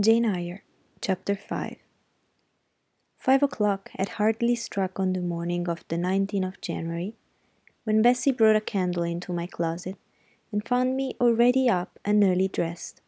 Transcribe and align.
Jane 0.00 0.24
Eyre, 0.24 0.62
Chapter 1.02 1.36
5 1.36 1.76
Five 3.18 3.42
o'clock 3.42 3.90
had 3.98 4.08
hardly 4.10 4.54
struck 4.54 4.98
on 4.98 5.12
the 5.12 5.20
morning 5.20 5.68
of 5.68 5.84
the 5.88 5.96
19th 5.96 6.46
of 6.46 6.60
January 6.62 7.16
when 7.84 8.00
Bessy 8.00 8.32
brought 8.32 8.56
a 8.56 8.62
candle 8.62 9.02
into 9.02 9.30
my 9.30 9.46
closet 9.46 9.96
and 10.52 10.66
found 10.66 10.96
me 10.96 11.16
already 11.20 11.68
up 11.68 11.98
and 12.02 12.24
early 12.24 12.48
dressed. 12.48 13.02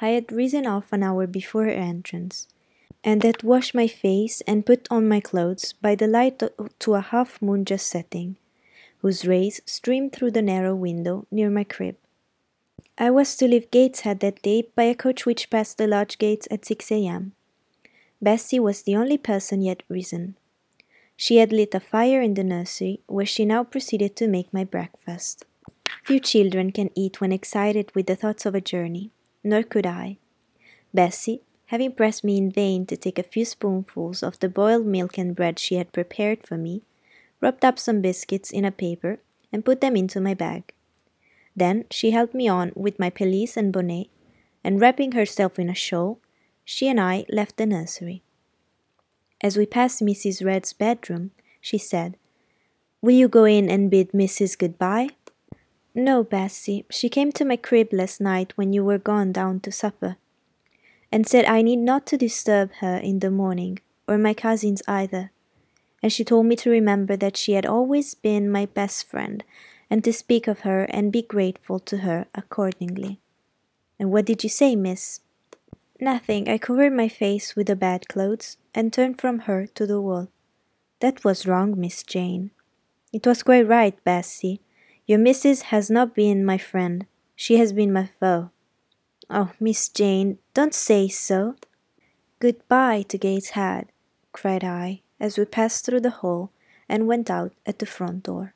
I 0.00 0.10
had 0.10 0.32
risen 0.32 0.66
off 0.66 0.94
an 0.94 1.02
hour 1.02 1.26
before 1.26 1.64
her 1.64 1.70
entrance, 1.70 2.48
and 3.04 3.22
had 3.22 3.42
washed 3.42 3.74
my 3.74 3.86
face 3.86 4.40
and 4.46 4.64
put 4.64 4.88
on 4.90 5.08
my 5.08 5.20
clothes 5.20 5.74
by 5.74 5.94
the 5.94 6.06
light 6.06 6.42
to 6.78 6.94
a 6.94 7.02
half 7.02 7.42
moon 7.42 7.66
just 7.66 7.86
setting, 7.86 8.36
whose 9.00 9.26
rays 9.26 9.60
streamed 9.66 10.12
through 10.12 10.30
the 10.30 10.40
narrow 10.40 10.74
window 10.74 11.26
near 11.30 11.50
my 11.50 11.64
crib. 11.64 11.96
I 13.02 13.08
was 13.10 13.34
to 13.36 13.48
leave 13.48 13.70
Gateshead 13.70 14.20
that 14.20 14.42
day 14.42 14.68
by 14.76 14.82
a 14.82 14.94
coach 14.94 15.24
which 15.24 15.48
passed 15.48 15.78
the 15.78 15.86
lodge 15.86 16.18
gates 16.18 16.46
at 16.50 16.66
6 16.66 16.92
a.m. 16.92 17.32
Bessy 18.20 18.60
was 18.60 18.82
the 18.82 18.94
only 18.94 19.16
person 19.16 19.62
yet 19.62 19.82
risen. 19.88 20.36
She 21.16 21.38
had 21.38 21.50
lit 21.50 21.74
a 21.74 21.80
fire 21.80 22.20
in 22.20 22.34
the 22.34 22.44
nursery, 22.44 23.00
where 23.06 23.24
she 23.24 23.46
now 23.46 23.64
proceeded 23.64 24.16
to 24.16 24.28
make 24.28 24.52
my 24.52 24.64
breakfast. 24.64 25.46
Few 26.04 26.20
children 26.20 26.72
can 26.72 26.90
eat 26.94 27.22
when 27.22 27.32
excited 27.32 27.90
with 27.94 28.06
the 28.06 28.16
thoughts 28.16 28.44
of 28.44 28.54
a 28.54 28.60
journey, 28.60 29.12
nor 29.42 29.62
could 29.62 29.86
I. 29.86 30.18
Bessy, 30.92 31.40
having 31.68 31.92
pressed 31.92 32.22
me 32.22 32.36
in 32.36 32.50
vain 32.50 32.84
to 32.84 32.98
take 32.98 33.18
a 33.18 33.22
few 33.22 33.46
spoonfuls 33.46 34.22
of 34.22 34.38
the 34.40 34.48
boiled 34.50 34.84
milk 34.84 35.16
and 35.16 35.34
bread 35.34 35.58
she 35.58 35.76
had 35.76 35.94
prepared 35.94 36.46
for 36.46 36.58
me, 36.58 36.82
wrapped 37.40 37.64
up 37.64 37.78
some 37.78 38.02
biscuits 38.02 38.50
in 38.50 38.66
a 38.66 38.70
paper 38.70 39.20
and 39.50 39.64
put 39.64 39.80
them 39.80 39.96
into 39.96 40.20
my 40.20 40.34
bag. 40.34 40.74
Then 41.56 41.84
she 41.90 42.12
helped 42.12 42.34
me 42.34 42.48
on 42.48 42.72
with 42.74 42.98
my 42.98 43.10
pelisse 43.10 43.56
and 43.56 43.72
bonnet, 43.72 44.08
and 44.62 44.80
wrapping 44.80 45.12
herself 45.12 45.58
in 45.58 45.68
a 45.68 45.74
shawl, 45.74 46.18
she 46.64 46.88
and 46.88 47.00
I 47.00 47.24
left 47.28 47.56
the 47.56 47.66
nursery. 47.66 48.22
As 49.40 49.56
we 49.56 49.66
passed 49.66 50.02
Mrs. 50.02 50.44
Reed's 50.44 50.72
bedroom, 50.72 51.30
she 51.60 51.78
said, 51.78 52.16
Will 53.02 53.14
you 53.14 53.28
go 53.28 53.44
in 53.44 53.70
and 53.70 53.90
bid 53.90 54.12
Mrs. 54.12 54.58
good-bye? 54.58 55.08
No, 55.94 56.22
Bessy, 56.22 56.84
she 56.90 57.08
came 57.08 57.32
to 57.32 57.44
my 57.44 57.56
crib 57.56 57.92
last 57.92 58.20
night 58.20 58.52
when 58.56 58.72
you 58.72 58.84
were 58.84 58.98
gone 58.98 59.32
down 59.32 59.60
to 59.60 59.72
supper, 59.72 60.16
and 61.10 61.26
said 61.26 61.46
I 61.46 61.62
need 61.62 61.78
not 61.78 62.06
to 62.06 62.16
disturb 62.16 62.70
her 62.80 62.96
in 62.96 63.18
the 63.18 63.30
morning, 63.30 63.80
or 64.06 64.18
my 64.18 64.34
cousins 64.34 64.82
either. 64.86 65.32
And 66.02 66.12
she 66.12 66.24
told 66.24 66.46
me 66.46 66.54
to 66.56 66.70
remember 66.70 67.16
that 67.16 67.36
she 67.36 67.52
had 67.52 67.66
always 67.66 68.14
been 68.14 68.50
my 68.50 68.66
best 68.66 69.08
friend, 69.08 69.42
and 69.90 70.04
to 70.04 70.12
speak 70.12 70.46
of 70.46 70.60
her 70.60 70.84
and 70.84 71.12
be 71.12 71.20
grateful 71.20 71.80
to 71.80 71.98
her 71.98 72.26
accordingly. 72.34 73.20
And 73.98 74.10
what 74.10 74.24
did 74.24 74.44
you 74.44 74.48
say, 74.48 74.76
miss? 74.76 75.20
Nothing. 76.00 76.48
I 76.48 76.56
covered 76.56 76.94
my 76.94 77.08
face 77.08 77.54
with 77.54 77.66
the 77.66 77.76
bedclothes 77.76 78.56
and 78.74 78.92
turned 78.92 79.20
from 79.20 79.40
her 79.40 79.66
to 79.66 79.86
the 79.86 80.00
wall. 80.00 80.28
That 81.00 81.24
was 81.24 81.46
wrong, 81.46 81.78
Miss 81.78 82.02
Jane. 82.02 82.52
It 83.12 83.26
was 83.26 83.42
quite 83.42 83.66
right, 83.66 84.02
Bessy. 84.04 84.60
Your 85.06 85.18
missus 85.18 85.62
has 85.62 85.90
not 85.90 86.14
been 86.14 86.44
my 86.44 86.56
friend. 86.56 87.06
She 87.34 87.56
has 87.56 87.72
been 87.72 87.92
my 87.92 88.08
foe. 88.20 88.50
Oh, 89.28 89.52
Miss 89.58 89.88
Jane, 89.88 90.38
don't 90.54 90.74
say 90.74 91.08
so. 91.08 91.56
Goodbye 92.38 93.02
to 93.08 93.18
Gateshead, 93.18 93.92
cried 94.32 94.64
I, 94.64 95.02
as 95.18 95.36
we 95.36 95.44
passed 95.44 95.84
through 95.84 96.00
the 96.00 96.10
hall 96.10 96.52
and 96.88 97.06
went 97.06 97.30
out 97.30 97.52
at 97.66 97.78
the 97.78 97.86
front 97.86 98.22
door. 98.22 98.54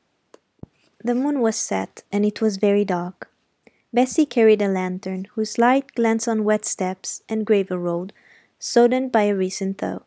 The 1.06 1.14
moon 1.14 1.42
was 1.42 1.56
set, 1.56 2.02
and 2.10 2.24
it 2.24 2.40
was 2.40 2.56
very 2.56 2.82
dark. 2.82 3.30
Bessy 3.92 4.24
carried 4.24 4.62
a 4.62 4.68
lantern, 4.68 5.26
whose 5.34 5.58
light 5.58 5.94
glanced 5.94 6.26
on 6.26 6.44
wet 6.44 6.64
steps 6.64 7.22
and 7.28 7.44
gravel 7.44 7.76
road, 7.76 8.14
soddened 8.58 9.12
by 9.12 9.24
a 9.24 9.34
recent 9.36 9.76
thaw. 9.78 9.98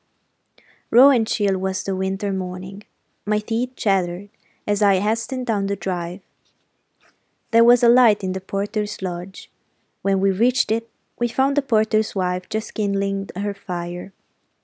Raw 0.89 1.09
and 1.09 1.27
chill 1.27 1.59
was 1.59 1.83
the 1.83 1.95
winter 1.95 2.33
morning. 2.33 2.81
My 3.27 3.37
teeth 3.37 3.75
chattered 3.75 4.29
as 4.65 4.81
I 4.81 4.97
hastened 4.97 5.45
down 5.45 5.67
the 5.67 5.75
drive. 5.75 6.21
There 7.51 7.63
was 7.63 7.83
a 7.83 7.89
light 7.89 8.23
in 8.23 8.31
the 8.31 8.41
porter's 8.41 9.01
lodge. 9.01 9.51
When 10.01 10.19
we 10.19 10.31
reached 10.31 10.71
it, 10.71 10.89
we 11.19 11.27
found 11.27 11.55
the 11.55 11.61
porter's 11.61 12.15
wife 12.15 12.49
just 12.49 12.73
kindling 12.73 13.29
her 13.35 13.53
fire. 13.53 14.13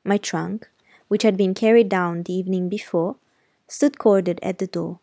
My 0.03 0.17
trunk, 0.17 0.67
which 1.09 1.21
had 1.21 1.37
been 1.37 1.53
carried 1.53 1.89
down 1.89 2.23
the 2.23 2.33
evening 2.33 2.69
before, 2.69 3.17
stood 3.67 3.99
corded 3.99 4.39
at 4.41 4.57
the 4.57 4.67
door. 4.67 4.99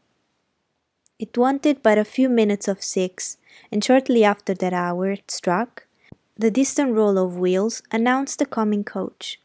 It 1.20 1.36
wanted 1.36 1.82
but 1.82 1.98
a 1.98 2.04
few 2.06 2.30
minutes 2.30 2.66
of 2.66 2.82
six, 2.82 3.36
and 3.70 3.84
shortly 3.84 4.24
after 4.24 4.54
that 4.54 4.72
hour 4.72 5.16
struck, 5.28 5.86
the 6.34 6.50
distant 6.50 6.94
roll 6.94 7.18
of 7.18 7.36
wheels 7.36 7.82
announced 7.92 8.38
the 8.38 8.46
coming 8.46 8.84
coach. 8.84 9.38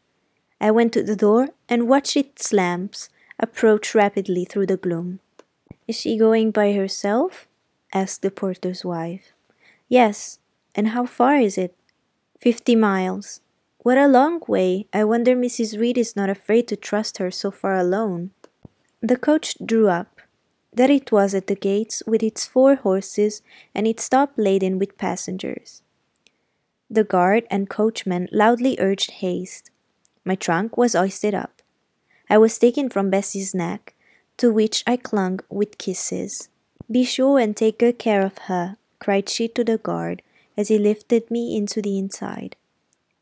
I 0.58 0.70
went 0.70 0.94
to 0.94 1.02
the 1.02 1.14
door 1.14 1.50
and 1.68 1.86
watched 1.86 2.16
its 2.16 2.50
lamps 2.50 3.10
approach 3.38 3.94
rapidly 3.94 4.46
through 4.46 4.68
the 4.68 4.78
gloom. 4.78 5.20
Is 5.86 6.00
she 6.00 6.16
going 6.16 6.50
by 6.50 6.72
herself? 6.72 7.46
asked 7.92 8.22
the 8.22 8.30
porter's 8.30 8.82
wife. 8.82 9.34
Yes, 9.86 10.38
and 10.74 10.88
how 10.88 11.04
far 11.04 11.36
is 11.36 11.58
it? 11.58 11.76
Fifty 12.40 12.74
miles. 12.74 13.42
What 13.80 13.98
a 13.98 14.08
long 14.08 14.40
way! 14.48 14.86
I 14.94 15.04
wonder 15.04 15.36
Mrs. 15.36 15.78
Reed 15.78 15.98
is 15.98 16.16
not 16.16 16.30
afraid 16.30 16.68
to 16.68 16.76
trust 16.76 17.18
her 17.18 17.30
so 17.30 17.50
far 17.50 17.76
alone. 17.76 18.30
The 19.02 19.18
coach 19.18 19.58
drew 19.62 19.90
up. 19.90 20.15
There 20.76 20.90
it 20.90 21.10
was 21.10 21.34
at 21.34 21.46
the 21.46 21.54
gates 21.54 22.02
with 22.06 22.22
its 22.22 22.46
four 22.46 22.74
horses 22.74 23.40
and 23.74 23.86
its 23.86 24.08
top 24.10 24.32
laden 24.36 24.78
with 24.78 24.98
passengers. 24.98 25.82
The 26.90 27.02
guard 27.02 27.46
and 27.50 27.68
coachman 27.70 28.28
loudly 28.30 28.76
urged 28.78 29.10
haste. 29.22 29.70
My 30.22 30.34
trunk 30.34 30.76
was 30.76 30.92
hoisted 30.92 31.34
up. 31.34 31.62
I 32.28 32.36
was 32.36 32.58
taken 32.58 32.90
from 32.90 33.08
Bessy's 33.08 33.54
neck, 33.54 33.94
to 34.36 34.52
which 34.52 34.84
I 34.86 34.98
clung 34.98 35.40
with 35.48 35.78
kisses. 35.78 36.50
Be 36.90 37.04
sure 37.04 37.38
and 37.38 37.56
take 37.56 37.78
good 37.78 37.98
care 37.98 38.20
of 38.20 38.36
her, 38.46 38.76
cried 38.98 39.30
she 39.30 39.48
to 39.48 39.64
the 39.64 39.78
guard 39.78 40.20
as 40.58 40.68
he 40.68 40.78
lifted 40.78 41.30
me 41.30 41.56
into 41.56 41.80
the 41.80 41.98
inside. 41.98 42.54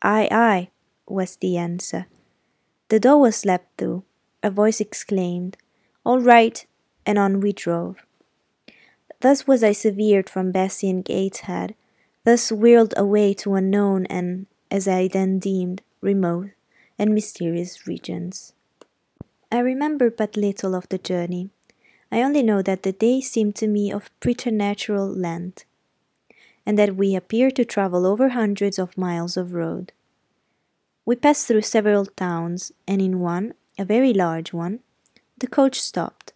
Aye, 0.01 0.27
aye, 0.29 0.69
was 1.07 1.37
the 1.37 1.55
answer. 1.55 2.07
The 2.89 2.99
door 2.99 3.21
was 3.21 3.45
leapt 3.45 3.77
through. 3.77 4.03
A 4.43 4.51
voice 4.51 4.81
exclaimed, 4.81 5.57
All 6.03 6.19
right, 6.19 6.65
and 7.05 7.17
on 7.17 7.39
we 7.39 7.53
drove. 7.53 8.05
Thus 9.21 9.47
was 9.47 9.63
I 9.63 9.71
severed 9.71 10.29
from 10.29 10.51
Bessy 10.51 10.89
and 10.89 11.03
Gateshead, 11.03 11.75
thus 12.23 12.51
whirled 12.51 12.93
away 12.97 13.33
to 13.35 13.55
unknown 13.55 14.05
and, 14.07 14.47
as 14.69 14.87
I 14.87 15.07
then 15.07 15.39
deemed, 15.39 15.81
remote 16.01 16.49
and 16.97 17.13
mysterious 17.13 17.87
regions. 17.87 18.53
I 19.51 19.59
remember 19.59 20.09
but 20.09 20.35
little 20.35 20.75
of 20.75 20.89
the 20.89 20.97
journey. 20.97 21.49
I 22.11 22.21
only 22.21 22.43
know 22.43 22.61
that 22.61 22.83
the 22.83 22.91
day 22.91 23.21
seemed 23.21 23.55
to 23.55 23.67
me 23.67 23.91
of 23.91 24.11
preternatural 24.19 25.07
length, 25.07 25.65
and 26.65 26.77
that 26.77 26.95
we 26.95 27.15
appeared 27.15 27.55
to 27.57 27.65
travel 27.65 28.05
over 28.05 28.29
hundreds 28.29 28.79
of 28.79 28.97
miles 28.97 29.37
of 29.37 29.53
road. 29.53 29.91
We 31.05 31.15
passed 31.15 31.47
through 31.47 31.61
several 31.61 32.05
towns, 32.05 32.71
and 32.87 33.01
in 33.01 33.19
one, 33.19 33.53
a 33.77 33.85
very 33.85 34.13
large 34.13 34.53
one, 34.53 34.79
the 35.37 35.47
coach 35.47 35.79
stopped. 35.79 36.33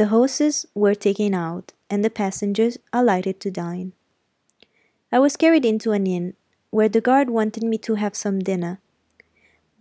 The 0.00 0.06
horses 0.06 0.64
were 0.74 0.94
taken 0.94 1.34
out, 1.34 1.74
and 1.90 2.02
the 2.02 2.08
passengers 2.08 2.78
alighted 2.90 3.38
to 3.40 3.50
dine. 3.50 3.92
I 5.12 5.18
was 5.18 5.36
carried 5.36 5.66
into 5.66 5.92
an 5.92 6.06
inn, 6.06 6.36
where 6.70 6.88
the 6.88 7.02
guard 7.02 7.28
wanted 7.28 7.64
me 7.64 7.76
to 7.84 7.96
have 7.96 8.16
some 8.16 8.38
dinner. 8.38 8.80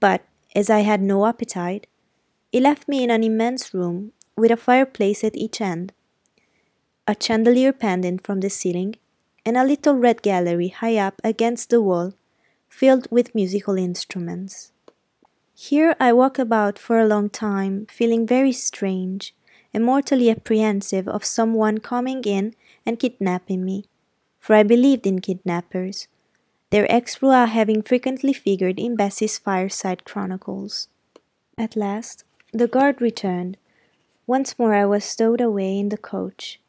But, 0.01 0.25
as 0.53 0.69
I 0.69 0.81
had 0.81 1.01
no 1.01 1.25
appetite, 1.25 1.87
he 2.51 2.59
left 2.59 2.89
me 2.89 3.01
in 3.01 3.09
an 3.09 3.23
immense 3.23 3.73
room, 3.73 4.11
with 4.35 4.51
a 4.51 4.57
fireplace 4.57 5.23
at 5.23 5.37
each 5.37 5.61
end, 5.61 5.93
a 7.07 7.15
chandelier 7.17 7.71
pendant 7.71 8.21
from 8.21 8.41
the 8.41 8.49
ceiling, 8.49 8.95
and 9.45 9.55
a 9.55 9.63
little 9.63 9.95
red 9.95 10.21
gallery 10.21 10.67
high 10.67 10.97
up 10.97 11.21
against 11.23 11.69
the 11.69 11.81
wall, 11.81 12.13
filled 12.67 13.07
with 13.09 13.33
musical 13.33 13.77
instruments. 13.77 14.73
Here 15.55 15.95
I 15.97 16.11
walked 16.11 16.39
about 16.39 16.77
for 16.77 16.99
a 16.99 17.07
long 17.07 17.29
time, 17.29 17.85
feeling 17.89 18.27
very 18.27 18.51
strange, 18.51 19.33
immortally 19.73 20.29
apprehensive 20.29 21.07
of 21.07 21.25
some 21.25 21.53
one 21.53 21.77
coming 21.77 22.23
in 22.23 22.53
and 22.85 22.99
kidnapping 22.99 23.63
me, 23.63 23.85
for 24.39 24.55
I 24.55 24.63
believed 24.63 25.05
in 25.05 25.21
kidnappers, 25.21 26.07
their 26.71 26.91
exploit 26.91 27.47
having 27.47 27.81
frequently 27.81 28.33
figured 28.33 28.79
in 28.79 28.95
Bessy's 28.95 29.37
fireside 29.37 30.05
chronicles. 30.05 30.87
At 31.57 31.75
last, 31.75 32.23
the 32.53 32.67
guard 32.67 33.01
returned. 33.01 33.57
Once 34.27 34.57
more 34.59 34.73
I 34.73 34.85
was 34.85 35.03
stowed 35.03 35.41
away 35.41 35.79
in 35.79 35.89
the 35.89 35.97
coach. 35.97 36.59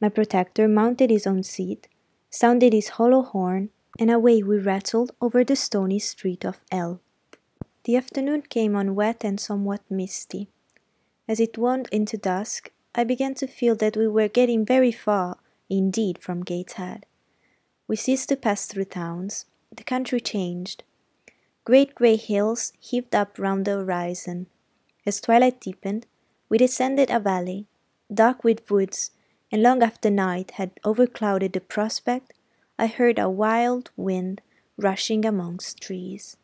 My 0.00 0.08
protector 0.08 0.66
mounted 0.66 1.10
his 1.10 1.26
own 1.26 1.42
seat, 1.42 1.88
sounded 2.30 2.72
his 2.72 2.90
hollow 2.90 3.22
horn, 3.22 3.70
and 3.98 4.10
away 4.10 4.42
we 4.42 4.58
rattled 4.58 5.12
over 5.20 5.44
the 5.44 5.56
stony 5.56 5.98
street 5.98 6.44
of 6.44 6.64
L. 6.72 7.00
The 7.84 7.96
afternoon 7.96 8.42
came 8.42 8.74
on 8.74 8.94
wet 8.94 9.24
and 9.24 9.38
somewhat 9.38 9.82
misty. 9.90 10.48
As 11.30 11.38
it 11.38 11.56
waned 11.56 11.88
into 11.92 12.16
dusk, 12.16 12.72
I 12.92 13.04
began 13.04 13.34
to 13.34 13.46
feel 13.46 13.76
that 13.76 13.96
we 13.96 14.08
were 14.08 14.26
getting 14.26 14.66
very 14.66 14.90
far, 14.90 15.38
indeed, 15.68 16.18
from 16.18 16.42
Gateshead. 16.42 17.06
We 17.86 17.94
ceased 17.94 18.30
to 18.30 18.36
pass 18.36 18.66
through 18.66 18.86
towns, 18.86 19.44
the 19.70 19.84
country 19.84 20.20
changed. 20.20 20.82
Great 21.62 21.94
grey 21.94 22.16
hills 22.16 22.72
heaved 22.80 23.14
up 23.14 23.38
round 23.38 23.64
the 23.64 23.76
horizon. 23.76 24.48
As 25.06 25.20
twilight 25.20 25.60
deepened, 25.60 26.08
we 26.48 26.58
descended 26.58 27.12
a 27.12 27.20
valley, 27.20 27.68
dark 28.12 28.42
with 28.42 28.68
woods, 28.68 29.12
and 29.52 29.62
long 29.62 29.84
after 29.84 30.10
night 30.10 30.50
had 30.58 30.74
overclouded 30.82 31.52
the 31.52 31.60
prospect, 31.60 32.32
I 32.76 32.88
heard 32.88 33.20
a 33.20 33.30
wild 33.30 33.92
wind 33.96 34.42
rushing 34.76 35.24
amongst 35.24 35.80
trees. 35.80 36.36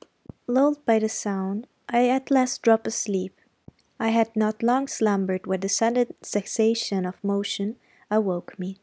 Lulled 0.46 0.84
by 0.84 1.00
the 1.00 1.08
sound, 1.08 1.66
I 1.88 2.08
at 2.08 2.30
last 2.30 2.62
dropped 2.62 2.86
asleep. 2.86 3.40
I 3.98 4.08
had 4.08 4.34
not 4.36 4.62
long 4.62 4.88
slumbered 4.88 5.46
when 5.46 5.60
the 5.60 5.68
sudden 5.68 6.14
cessation 6.22 7.06
of 7.06 7.22
motion 7.24 7.76
awoke 8.10 8.58
me. 8.58 8.78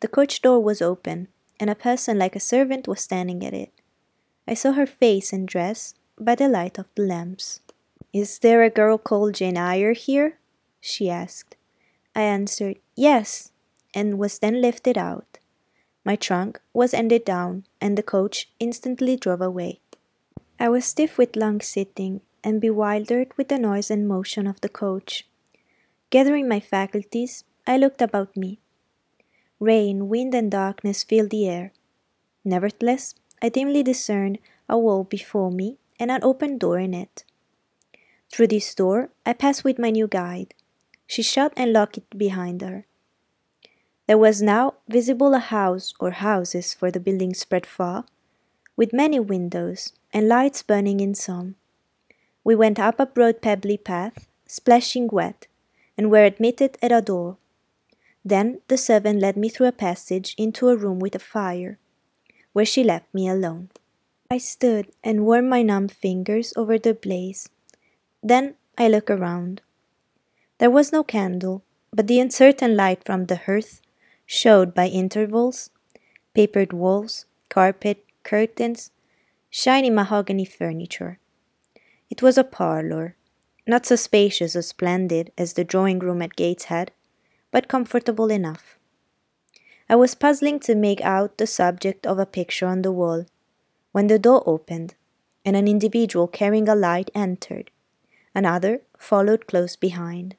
The 0.00 0.08
coach 0.08 0.42
door 0.42 0.62
was 0.62 0.80
open, 0.80 1.28
and 1.60 1.68
a 1.68 1.74
person 1.74 2.18
like 2.18 2.34
a 2.34 2.40
servant 2.40 2.88
was 2.88 3.00
standing 3.00 3.44
at 3.44 3.54
it. 3.54 3.72
I 4.48 4.54
saw 4.54 4.72
her 4.72 4.86
face 4.86 5.32
and 5.32 5.46
dress 5.46 5.94
by 6.18 6.34
the 6.34 6.48
light 6.48 6.78
of 6.78 6.88
the 6.94 7.02
lamps. 7.02 7.60
Is 8.12 8.38
there 8.38 8.62
a 8.62 8.70
girl 8.70 8.98
called 8.98 9.34
Jane 9.34 9.56
Eyre 9.56 9.92
here? 9.92 10.38
she 10.80 11.08
asked. 11.08 11.56
I 12.14 12.22
answered, 12.22 12.78
Yes, 12.96 13.52
and 13.94 14.18
was 14.18 14.38
then 14.38 14.60
lifted 14.60 14.98
out. 14.98 15.38
My 16.04 16.16
trunk 16.16 16.60
was 16.72 16.92
ended 16.92 17.24
down, 17.24 17.64
and 17.80 17.96
the 17.96 18.02
coach 18.02 18.50
instantly 18.58 19.16
drove 19.16 19.40
away. 19.40 19.80
I 20.58 20.68
was 20.68 20.84
stiff 20.84 21.16
with 21.16 21.36
long 21.36 21.60
sitting, 21.60 22.22
and 22.44 22.60
bewildered 22.60 23.36
with 23.36 23.48
the 23.48 23.58
noise 23.58 23.90
and 23.90 24.06
motion 24.08 24.46
of 24.46 24.60
the 24.60 24.68
coach. 24.68 25.26
Gathering 26.10 26.48
my 26.48 26.60
faculties, 26.60 27.44
I 27.66 27.76
looked 27.76 28.02
about 28.02 28.36
me. 28.36 28.58
Rain, 29.60 30.08
wind, 30.08 30.34
and 30.34 30.50
darkness 30.50 31.04
filled 31.04 31.30
the 31.30 31.48
air. 31.48 31.72
Nevertheless, 32.44 33.14
I 33.40 33.48
dimly 33.48 33.82
discerned 33.82 34.38
a 34.68 34.76
wall 34.78 35.04
before 35.04 35.50
me 35.50 35.78
and 35.98 36.10
an 36.10 36.22
open 36.22 36.58
door 36.58 36.78
in 36.78 36.94
it. 36.94 37.24
Through 38.30 38.48
this 38.48 38.74
door 38.74 39.10
I 39.24 39.34
passed 39.34 39.62
with 39.62 39.78
my 39.78 39.90
new 39.90 40.08
guide. 40.08 40.54
She 41.06 41.22
shut 41.22 41.52
and 41.56 41.72
locked 41.72 41.98
it 41.98 42.18
behind 42.18 42.62
her. 42.62 42.86
There 44.06 44.18
was 44.18 44.42
now 44.42 44.74
visible 44.88 45.32
a 45.34 45.38
house 45.38 45.94
or 46.00 46.10
houses, 46.10 46.74
for 46.74 46.90
the 46.90 47.00
building 47.00 47.34
spread 47.34 47.66
far, 47.66 48.04
with 48.76 48.92
many 48.92 49.20
windows 49.20 49.92
and 50.12 50.28
lights 50.28 50.62
burning 50.62 51.00
in 51.00 51.14
some. 51.14 51.54
We 52.44 52.54
went 52.54 52.78
up 52.78 52.98
a 52.98 53.06
broad 53.06 53.40
pebbly 53.40 53.76
path, 53.78 54.26
splashing 54.46 55.08
wet, 55.08 55.46
and 55.96 56.10
were 56.10 56.24
admitted 56.24 56.76
at 56.82 56.92
a 56.92 57.00
door. 57.00 57.36
Then 58.24 58.60
the 58.68 58.76
servant 58.76 59.20
led 59.20 59.36
me 59.36 59.48
through 59.48 59.68
a 59.68 59.72
passage 59.72 60.34
into 60.36 60.68
a 60.68 60.76
room 60.76 60.98
with 60.98 61.14
a 61.14 61.18
fire, 61.18 61.78
where 62.52 62.64
she 62.64 62.84
left 62.84 63.12
me 63.14 63.28
alone. 63.28 63.70
I 64.30 64.38
stood 64.38 64.90
and 65.04 65.26
warmed 65.26 65.50
my 65.50 65.62
numb 65.62 65.88
fingers 65.88 66.52
over 66.56 66.78
the 66.78 66.94
blaze. 66.94 67.48
Then 68.22 68.54
I 68.78 68.88
looked 68.88 69.10
around. 69.10 69.60
There 70.58 70.70
was 70.70 70.92
no 70.92 71.02
candle, 71.04 71.62
but 71.92 72.06
the 72.06 72.20
uncertain 72.20 72.76
light 72.76 73.04
from 73.04 73.26
the 73.26 73.36
hearth 73.36 73.82
showed 74.26 74.74
by 74.74 74.86
intervals 74.86 75.70
papered 76.34 76.72
walls, 76.72 77.26
carpet, 77.48 78.04
curtains, 78.22 78.90
shiny 79.50 79.90
mahogany 79.90 80.46
furniture. 80.46 81.18
It 82.12 82.20
was 82.20 82.36
a 82.36 82.44
parlour, 82.44 83.16
not 83.66 83.86
so 83.86 83.96
spacious 83.96 84.54
or 84.54 84.60
splendid 84.60 85.32
as 85.38 85.54
the 85.54 85.64
drawing 85.64 85.98
room 85.98 86.20
at 86.20 86.36
Gateshead, 86.36 86.92
but 87.50 87.68
comfortable 87.68 88.30
enough. 88.30 88.76
I 89.88 89.96
was 89.96 90.14
puzzling 90.14 90.60
to 90.60 90.74
make 90.74 91.00
out 91.00 91.38
the 91.38 91.46
subject 91.46 92.06
of 92.06 92.18
a 92.18 92.26
picture 92.26 92.66
on 92.66 92.82
the 92.82 92.92
wall 92.92 93.24
when 93.92 94.08
the 94.08 94.18
door 94.18 94.42
opened 94.44 94.94
and 95.42 95.56
an 95.56 95.66
individual 95.66 96.28
carrying 96.28 96.68
a 96.68 96.74
light 96.74 97.10
entered. 97.14 97.70
Another 98.34 98.82
followed 98.98 99.46
close 99.46 99.74
behind. 99.74 100.36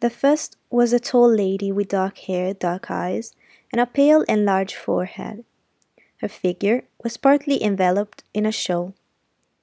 The 0.00 0.10
first 0.10 0.56
was 0.70 0.92
a 0.92 0.98
tall 0.98 1.32
lady 1.32 1.70
with 1.70 1.90
dark 1.90 2.18
hair, 2.18 2.52
dark 2.52 2.90
eyes, 2.90 3.32
and 3.70 3.80
a 3.80 3.86
pale 3.86 4.24
and 4.28 4.44
large 4.44 4.74
forehead. 4.74 5.44
Her 6.16 6.28
figure 6.28 6.82
was 7.04 7.16
partly 7.16 7.62
enveloped 7.62 8.24
in 8.34 8.44
a 8.44 8.50
shawl. 8.50 8.96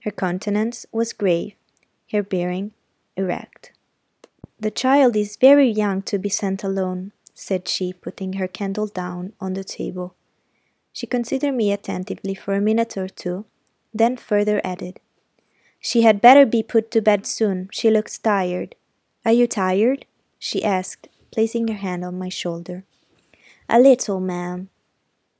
Her 0.07 0.11
countenance 0.11 0.85
was 0.93 1.11
grave, 1.11 1.55
her 2.13 2.23
bearing 2.23 2.71
erect. 3.17 3.73
The 4.57 4.71
child 4.71 5.17
is 5.17 5.35
very 5.35 5.69
young 5.69 6.01
to 6.03 6.17
be 6.17 6.29
sent 6.29 6.63
alone, 6.63 7.11
said 7.33 7.67
she, 7.67 7.91
putting 7.91 8.39
her 8.39 8.47
candle 8.47 8.87
down 8.87 9.33
on 9.41 9.53
the 9.53 9.65
table. 9.65 10.15
She 10.93 11.07
considered 11.07 11.55
me 11.55 11.73
attentively 11.73 12.35
for 12.35 12.53
a 12.53 12.61
minute 12.61 12.95
or 12.95 13.09
two, 13.09 13.43
then 13.93 14.15
further 14.15 14.61
added, 14.63 15.01
She 15.81 16.03
had 16.03 16.21
better 16.21 16.45
be 16.45 16.63
put 16.63 16.89
to 16.91 17.01
bed 17.01 17.27
soon. 17.27 17.67
She 17.73 17.91
looks 17.91 18.17
tired. 18.17 18.75
Are 19.25 19.33
you 19.33 19.45
tired? 19.45 20.05
she 20.39 20.63
asked, 20.63 21.09
placing 21.33 21.67
her 21.67 21.81
hand 21.85 22.05
on 22.05 22.17
my 22.17 22.29
shoulder. 22.29 22.85
A 23.67 23.77
little, 23.77 24.21
ma'am. 24.21 24.69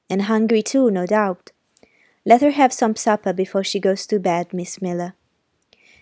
And 0.10 0.24
hungry 0.24 0.62
too, 0.62 0.92
no 0.92 1.06
doubt. 1.06 1.54
Let 2.28 2.42
her 2.42 2.52
have 2.52 2.74
some 2.74 2.98
supper 2.98 3.32
before 3.32 3.64
she 3.64 3.80
goes 3.80 4.06
to 4.08 4.20
bed, 4.20 4.54
Miss 4.54 4.82
Miller. 4.82 5.14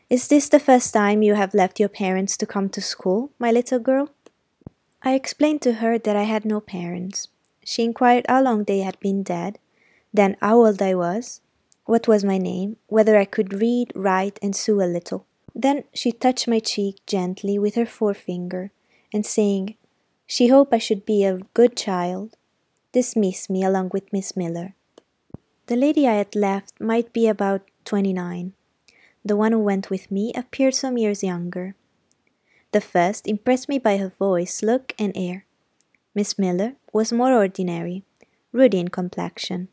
Is 0.10 0.28
this 0.28 0.50
the 0.50 0.60
first 0.60 0.92
time 0.92 1.22
you 1.22 1.36
have 1.36 1.54
left 1.54 1.80
your 1.80 1.88
parents 1.88 2.36
to 2.38 2.48
come 2.48 2.68
to 2.70 2.82
school, 2.82 3.30
my 3.38 3.52
little 3.52 3.78
girl? 3.78 4.10
I 5.04 5.14
explained 5.14 5.62
to 5.62 5.74
her 5.74 6.00
that 6.00 6.16
I 6.16 6.24
had 6.24 6.44
no 6.44 6.60
parents. 6.60 7.28
She 7.64 7.84
inquired 7.84 8.26
how 8.28 8.42
long 8.42 8.64
they 8.64 8.80
had 8.80 9.00
been 9.00 9.22
dead, 9.22 9.60
then 10.12 10.36
how 10.42 10.66
old 10.66 10.82
I 10.82 10.96
was, 10.96 11.42
what 11.86 12.08
was 12.08 12.24
my 12.24 12.40
name, 12.40 12.78
whether 12.88 13.18
I 13.18 13.26
could 13.26 13.62
read, 13.62 13.92
write, 13.94 14.40
and 14.42 14.56
sew 14.56 14.82
a 14.82 14.90
little. 14.90 15.28
Then 15.54 15.84
she 15.94 16.12
touched 16.12 16.48
my 16.48 16.58
cheek 16.58 17.06
gently 17.06 17.60
with 17.60 17.76
her 17.76 17.86
forefinger, 17.86 18.72
and 19.14 19.28
saying, 19.28 19.76
She 20.26 20.48
hoped 20.48 20.74
I 20.74 20.80
should 20.80 21.06
be 21.06 21.24
a 21.24 21.42
good 21.54 21.78
child, 21.78 22.36
dismissed 22.94 23.48
me 23.48 23.64
along 23.64 23.92
with 23.94 24.12
Miss 24.12 24.36
Miller. 24.36 24.75
The 25.68 25.76
lady 25.76 26.08
I 26.08 26.14
had 26.14 26.36
left 26.36 26.80
might 26.80 27.12
be 27.12 27.28
about 27.28 27.64
twenty 27.86 28.14
nine. 28.14 28.54
The 29.24 29.36
one 29.36 29.52
who 29.52 29.60
went 29.60 29.90
with 29.90 30.12
me 30.12 30.32
appeared 30.36 30.76
some 30.76 30.96
years 30.96 31.24
younger. 31.24 31.74
The 32.72 32.82
first 32.82 33.26
impressed 33.26 33.68
me 33.68 33.80
by 33.80 33.98
her 33.98 34.14
voice, 34.20 34.62
look, 34.62 34.94
and 35.00 35.12
air. 35.16 35.46
Miss 36.14 36.38
Miller 36.38 36.76
was 36.94 37.12
more 37.12 37.34
ordinary, 37.34 38.04
ruddy 38.52 38.80
in 38.80 38.90
complexion, 38.90 39.70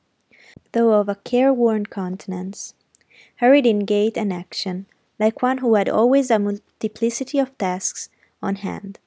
though 0.72 0.94
of 0.94 1.10
a 1.10 1.16
careworn 1.16 1.84
countenance, 1.84 2.72
hurried 3.36 3.66
in 3.66 3.80
gait 3.80 4.16
and 4.16 4.32
action, 4.32 4.86
like 5.18 5.42
one 5.42 5.58
who 5.58 5.74
had 5.74 5.90
always 5.90 6.30
a 6.30 6.38
multiplicity 6.38 7.38
of 7.38 7.56
tasks 7.58 8.08
on 8.42 8.56
hand. 8.56 8.98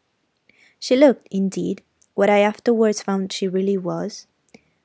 She 0.77 0.95
looked, 0.95 1.27
indeed, 1.31 1.81
what 2.13 2.29
I 2.29 2.41
afterwards 2.41 3.01
found 3.01 3.33
she 3.33 3.47
really 3.47 3.77
was 3.77 4.27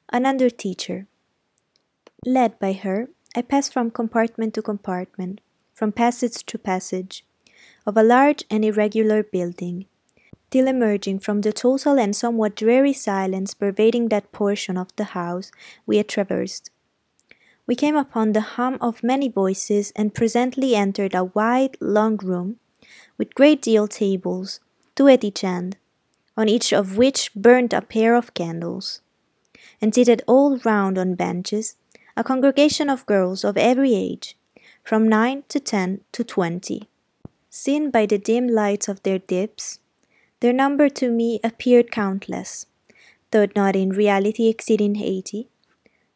an 0.09 0.25
under 0.25 0.49
teacher. 0.49 1.07
Led 2.27 2.59
by 2.59 2.75
her, 2.75 3.09
I 3.35 3.41
passed 3.41 3.73
from 3.73 3.91
compartment 3.91 4.53
to 4.55 4.63
compartment, 4.63 5.41
from 5.73 5.93
passage 5.93 6.45
to 6.45 6.59
passage, 6.59 7.25
of 7.87 7.97
a 7.97 8.03
large 8.03 8.45
and 8.51 8.63
irregular 8.63 9.23
building, 9.23 9.87
till 10.51 10.67
emerging 10.67 11.21
from 11.21 11.41
the 11.41 11.53
total 11.53 11.99
and 11.99 12.15
somewhat 12.15 12.57
dreary 12.57 12.93
silence 12.93 13.55
pervading 13.55 14.09
that 14.09 14.33
portion 14.33 14.77
of 14.77 14.95
the 14.97 15.17
house 15.17 15.51
we 15.87 15.97
had 15.97 16.09
traversed. 16.09 16.71
We 17.67 17.75
came 17.75 17.97
upon 17.97 18.33
the 18.33 18.41
hum 18.41 18.77
of 18.83 19.03
many 19.03 19.29
voices 19.29 19.93
and 19.97 20.15
presently 20.15 20.75
entered 20.75 21.15
a 21.15 21.25
wide, 21.25 21.79
long 21.81 22.19
room, 22.19 22.59
with 23.17 23.35
great 23.35 23.63
deal 23.63 23.89
tables, 23.89 24.61
two 24.95 25.09
at 25.09 25.25
each 25.25 25.43
end, 25.43 25.79
on 26.37 26.49
each 26.49 26.73
of 26.73 26.99
which 26.99 27.33
burned 27.35 27.73
a 27.73 27.81
pair 27.81 28.15
of 28.15 28.35
candles. 28.35 29.01
And 29.81 29.95
seated 29.95 30.23
all 30.27 30.59
round 30.59 30.99
on 30.99 31.15
benches, 31.15 31.77
a 32.17 32.25
congregation 32.25 32.91
of 32.91 33.07
girls 33.07 33.45
of 33.45 33.57
every 33.57 33.95
age, 33.95 34.37
from 34.83 35.09
nine 35.09 35.45
to 35.49 35.61
ten 35.61 36.01
to 36.13 36.25
twenty. 36.25 36.89
Seen 37.51 37.91
by 37.91 38.07
the 38.07 38.19
dim 38.19 38.47
lights 38.47 38.89
of 38.89 39.03
their 39.03 39.19
dips, 39.19 39.81
their 40.41 40.53
number 40.53 40.89
to 40.89 41.11
me 41.11 41.41
appeared 41.43 41.91
countless, 41.91 42.67
though 43.31 43.47
not 43.55 43.77
in 43.77 43.91
reality 43.91 44.49
exceeding 44.49 44.97
eighty. 44.97 45.49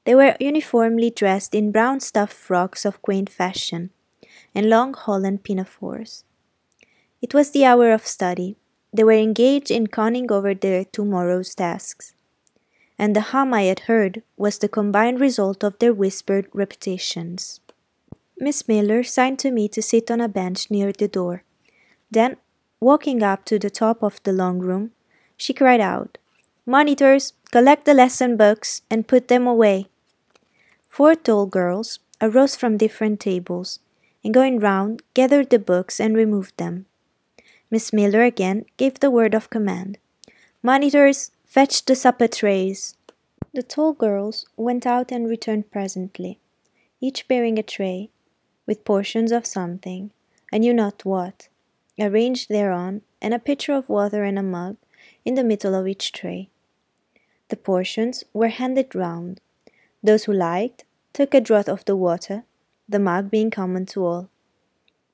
They 0.04 0.14
were 0.14 0.36
uniformly 0.38 1.10
dressed 1.10 1.54
in 1.54 1.72
brown 1.72 2.00
stuff 2.00 2.32
frocks 2.32 2.84
of 2.84 3.02
quaint 3.02 3.28
fashion, 3.28 3.90
and 4.54 4.68
long 4.68 4.94
holland 4.94 5.42
pinafores. 5.44 6.24
It 7.20 7.34
was 7.34 7.50
the 7.50 7.64
hour 7.64 7.92
of 7.92 8.06
study, 8.06 8.56
they 8.92 9.02
were 9.02 9.12
engaged 9.12 9.70
in 9.70 9.88
conning 9.88 10.30
over 10.30 10.54
their 10.54 10.84
tomorrow's 10.84 11.54
tasks, 11.54 12.13
and 12.98 13.14
the 13.14 13.32
hum 13.32 13.52
I 13.52 13.62
had 13.62 13.80
heard 13.80 14.22
was 14.36 14.58
the 14.58 14.68
combined 14.68 15.20
result 15.20 15.64
of 15.64 15.78
their 15.78 15.92
whispered 15.92 16.48
repetitions. 16.52 17.60
Miss 18.38 18.66
Miller 18.68 19.02
signed 19.02 19.38
to 19.40 19.50
me 19.50 19.68
to 19.68 19.82
sit 19.82 20.10
on 20.10 20.20
a 20.20 20.28
bench 20.28 20.70
near 20.70 20.92
the 20.92 21.08
door. 21.08 21.42
Then, 22.10 22.36
walking 22.80 23.22
up 23.22 23.44
to 23.46 23.58
the 23.58 23.70
top 23.70 24.02
of 24.02 24.22
the 24.22 24.32
long 24.32 24.58
room, 24.58 24.92
she 25.36 25.52
cried 25.52 25.80
out, 25.80 26.18
Monitors, 26.66 27.32
collect 27.50 27.84
the 27.84 27.94
lesson 27.94 28.36
books 28.36 28.82
and 28.90 29.08
put 29.08 29.28
them 29.28 29.46
away. 29.46 29.86
Four 30.88 31.14
tall 31.14 31.46
girls 31.46 31.98
arose 32.20 32.56
from 32.56 32.76
different 32.76 33.20
tables, 33.20 33.80
and 34.22 34.32
going 34.32 34.58
round, 34.58 35.02
gathered 35.12 35.50
the 35.50 35.58
books 35.58 36.00
and 36.00 36.16
removed 36.16 36.56
them. 36.56 36.86
Miss 37.70 37.92
Miller 37.92 38.22
again 38.22 38.64
gave 38.76 39.00
the 39.00 39.10
word 39.10 39.34
of 39.34 39.50
command. 39.50 39.98
Monitors, 40.62 41.30
fetch 41.54 41.84
the 41.84 41.94
supper 41.94 42.26
trays. 42.26 42.96
The 43.52 43.62
tall 43.62 43.92
girls 43.92 44.44
went 44.56 44.84
out 44.86 45.12
and 45.12 45.28
returned 45.28 45.70
presently, 45.70 46.40
each 47.00 47.28
bearing 47.28 47.60
a 47.60 47.62
tray, 47.62 48.10
with 48.66 48.84
portions 48.84 49.30
of 49.30 49.46
something, 49.46 50.10
I 50.52 50.58
knew 50.58 50.74
not 50.74 51.04
what, 51.04 51.46
arranged 51.96 52.48
thereon, 52.48 53.02
and 53.22 53.32
a 53.32 53.38
pitcher 53.38 53.72
of 53.72 53.88
water 53.88 54.24
and 54.24 54.36
a 54.36 54.42
mug 54.42 54.78
in 55.24 55.36
the 55.36 55.44
middle 55.44 55.76
of 55.76 55.86
each 55.86 56.10
tray. 56.10 56.48
The 57.50 57.56
portions 57.56 58.24
were 58.32 58.48
handed 58.48 58.92
round. 58.92 59.40
Those 60.02 60.24
who 60.24 60.32
liked 60.32 60.84
took 61.12 61.34
a 61.34 61.40
draught 61.40 61.68
of 61.68 61.84
the 61.84 61.94
water, 61.94 62.42
the 62.88 62.98
mug 62.98 63.30
being 63.30 63.52
common 63.52 63.86
to 63.94 64.04
all. 64.04 64.28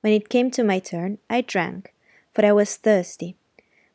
When 0.00 0.14
it 0.14 0.30
came 0.30 0.50
to 0.52 0.64
my 0.64 0.78
turn, 0.78 1.18
I 1.28 1.42
drank, 1.42 1.92
for 2.32 2.46
I 2.46 2.52
was 2.52 2.76
thirsty, 2.76 3.36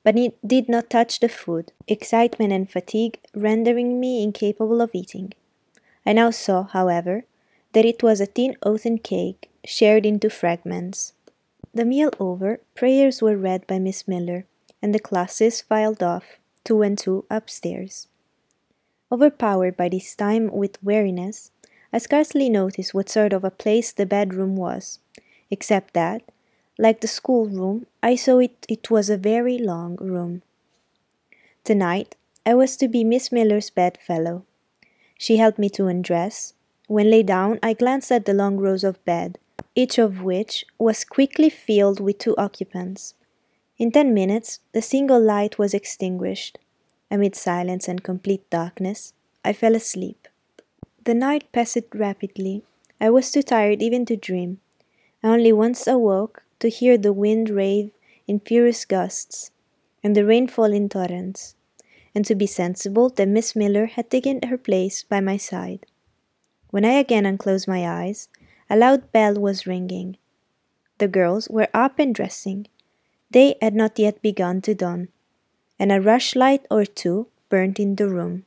but 0.05 0.15
it 0.17 0.37
did 0.47 0.69
not 0.69 0.87
touch 0.87 1.19
the 1.19 1.27
food, 1.27 1.71
excitement 1.87 2.53
and 2.53 2.69
fatigue 2.69 3.19
rendering 3.33 3.99
me 3.99 4.21
incapable 4.21 4.79
of 4.79 4.91
eating. 4.93 5.33
I 6.05 6.13
now 6.13 6.29
saw, 6.29 6.63
however, 6.63 7.25
that 7.73 7.85
it 7.85 8.03
was 8.03 8.21
a 8.21 8.27
thin 8.27 8.55
oaten 8.61 8.99
cake 8.99 9.49
shared 9.65 10.05
into 10.05 10.29
fragments. 10.29 11.13
The 11.73 11.85
meal 11.85 12.11
over, 12.19 12.59
prayers 12.75 13.23
were 13.23 13.35
read 13.35 13.65
by 13.65 13.79
Miss 13.79 14.07
Miller, 14.07 14.45
and 14.79 14.93
the 14.93 14.99
classes 14.99 15.61
filed 15.61 16.03
off, 16.03 16.37
two 16.63 16.83
and 16.83 16.97
two, 16.97 17.25
upstairs. 17.31 18.07
Overpowered 19.11 19.75
by 19.75 19.89
this 19.89 20.15
time 20.15 20.51
with 20.51 20.81
weariness, 20.83 21.49
I 21.91 21.97
scarcely 21.97 22.47
noticed 22.47 22.93
what 22.93 23.09
sort 23.09 23.33
of 23.33 23.43
a 23.43 23.49
place 23.49 23.91
the 23.91 24.05
bedroom 24.05 24.55
was, 24.55 24.99
except 25.49 25.95
that, 25.95 26.21
like 26.77 27.01
the 27.01 27.07
schoolroom, 27.07 27.87
I 28.03 28.15
saw 28.15 28.39
it, 28.39 28.65
it 28.67 28.91
was 28.91 29.09
a 29.09 29.17
very 29.17 29.57
long 29.57 29.95
room. 29.97 30.41
Tonight, 31.63 32.15
I 32.45 32.53
was 32.53 32.77
to 32.77 32.87
be 32.87 33.03
Miss 33.03 33.31
Miller's 33.31 33.69
bedfellow. 33.69 34.45
She 35.17 35.37
helped 35.37 35.57
me 35.57 35.69
to 35.71 35.87
undress. 35.87 36.53
When 36.87 37.09
laid 37.09 37.27
down, 37.27 37.59
I 37.63 37.73
glanced 37.73 38.11
at 38.11 38.25
the 38.25 38.33
long 38.33 38.57
rows 38.57 38.83
of 38.83 39.03
bed, 39.05 39.39
each 39.73 39.97
of 39.97 40.21
which 40.21 40.65
was 40.77 41.03
quickly 41.03 41.49
filled 41.49 41.99
with 41.99 42.19
two 42.19 42.35
occupants. 42.37 43.15
In 43.77 43.91
ten 43.91 44.13
minutes, 44.13 44.59
the 44.73 44.81
single 44.81 45.19
light 45.19 45.57
was 45.57 45.73
extinguished. 45.73 46.59
Amid 47.09 47.35
silence 47.35 47.87
and 47.87 48.03
complete 48.03 48.49
darkness, 48.49 49.13
I 49.43 49.53
fell 49.53 49.75
asleep. 49.75 50.27
The 51.03 51.13
night 51.13 51.51
passed 51.51 51.93
rapidly. 51.93 52.63
I 52.99 53.09
was 53.09 53.31
too 53.31 53.43
tired 53.43 53.81
even 53.81 54.05
to 54.05 54.15
dream. 54.15 54.59
I 55.23 55.29
only 55.29 55.51
once 55.51 55.87
awoke 55.87 56.43
to 56.65 56.69
hear 56.71 56.97
the 56.97 57.13
wind 57.13 57.47
rave 57.47 57.91
in 58.25 58.39
furious 58.39 58.85
gusts, 58.85 59.51
and 60.03 60.15
the 60.15 60.25
rain 60.25 60.47
fall 60.47 60.73
in 60.73 60.89
torrents, 60.89 61.53
and 62.15 62.25
to 62.25 62.33
be 62.33 62.47
sensible 62.47 63.07
that 63.07 63.27
Miss 63.27 63.55
Miller 63.55 63.85
had 63.85 64.09
taken 64.09 64.41
her 64.41 64.57
place 64.57 65.03
by 65.03 65.21
my 65.21 65.37
side. 65.37 65.85
When 66.71 66.83
I 66.83 66.93
again 66.93 67.27
unclosed 67.27 67.67
my 67.67 67.87
eyes, 67.87 68.29
a 68.67 68.75
loud 68.75 69.11
bell 69.11 69.35
was 69.35 69.67
ringing. 69.67 70.17
The 70.97 71.07
girls 71.07 71.47
were 71.49 71.67
up 71.71 71.99
and 71.99 72.15
dressing. 72.15 72.65
Day 73.29 73.57
had 73.61 73.75
not 73.75 73.99
yet 73.99 74.23
begun 74.23 74.63
to 74.63 74.73
dawn, 74.73 75.09
and 75.77 75.91
a 75.91 76.01
rushlight 76.01 76.65
or 76.71 76.83
two 76.83 77.27
burnt 77.47 77.79
in 77.79 77.95
the 77.95 78.09
room. 78.09 78.45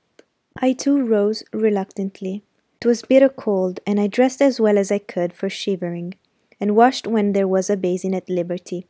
I 0.56 0.72
too 0.72 1.00
rose 1.04 1.44
reluctantly. 1.52 2.42
It 2.80 2.86
was 2.88 3.02
bitter 3.02 3.28
cold, 3.28 3.78
and 3.86 4.00
I 4.00 4.08
dressed 4.08 4.42
as 4.42 4.58
well 4.58 4.76
as 4.76 4.90
I 4.90 4.98
could 4.98 5.32
for 5.32 5.48
shivering, 5.48 6.14
and 6.60 6.76
washed 6.76 7.06
when 7.06 7.32
there 7.32 7.48
was 7.48 7.70
a 7.70 7.76
basin 7.76 8.14
at 8.14 8.28
liberty, 8.28 8.86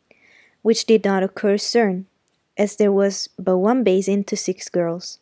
which 0.63 0.87
did 0.87 1.05
not 1.05 1.23
occur 1.23 1.59
soon, 1.59 2.07
as 2.57 2.77
there 2.77 2.93
was 2.93 3.29
but 3.39 3.59
one 3.59 3.85
basin 3.85 4.25
to 4.25 4.37
six 4.37 4.69
girls, 4.69 5.19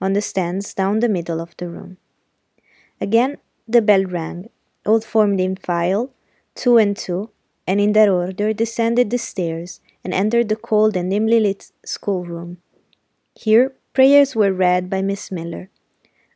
on 0.00 0.12
the 0.12 0.22
stands 0.22 0.74
down 0.74 1.00
the 1.00 1.08
middle 1.08 1.40
of 1.40 1.56
the 1.56 1.68
room. 1.68 1.96
Again 3.00 3.38
the 3.66 3.82
bell 3.82 4.04
rang. 4.04 4.50
All 4.86 5.00
formed 5.00 5.40
in 5.40 5.56
file, 5.56 6.10
two 6.54 6.78
and 6.78 6.96
two, 6.96 7.30
and 7.66 7.78
in 7.80 7.92
that 7.92 8.08
order 8.08 8.54
descended 8.54 9.10
the 9.10 9.18
stairs 9.18 9.80
and 10.02 10.14
entered 10.14 10.48
the 10.48 10.56
cold 10.56 10.96
and 10.96 11.10
dimly 11.10 11.38
lit 11.38 11.70
schoolroom. 11.84 12.58
Here 13.34 13.74
prayers 13.92 14.34
were 14.34 14.52
read 14.52 14.88
by 14.88 15.02
Miss 15.02 15.30
Miller. 15.30 15.68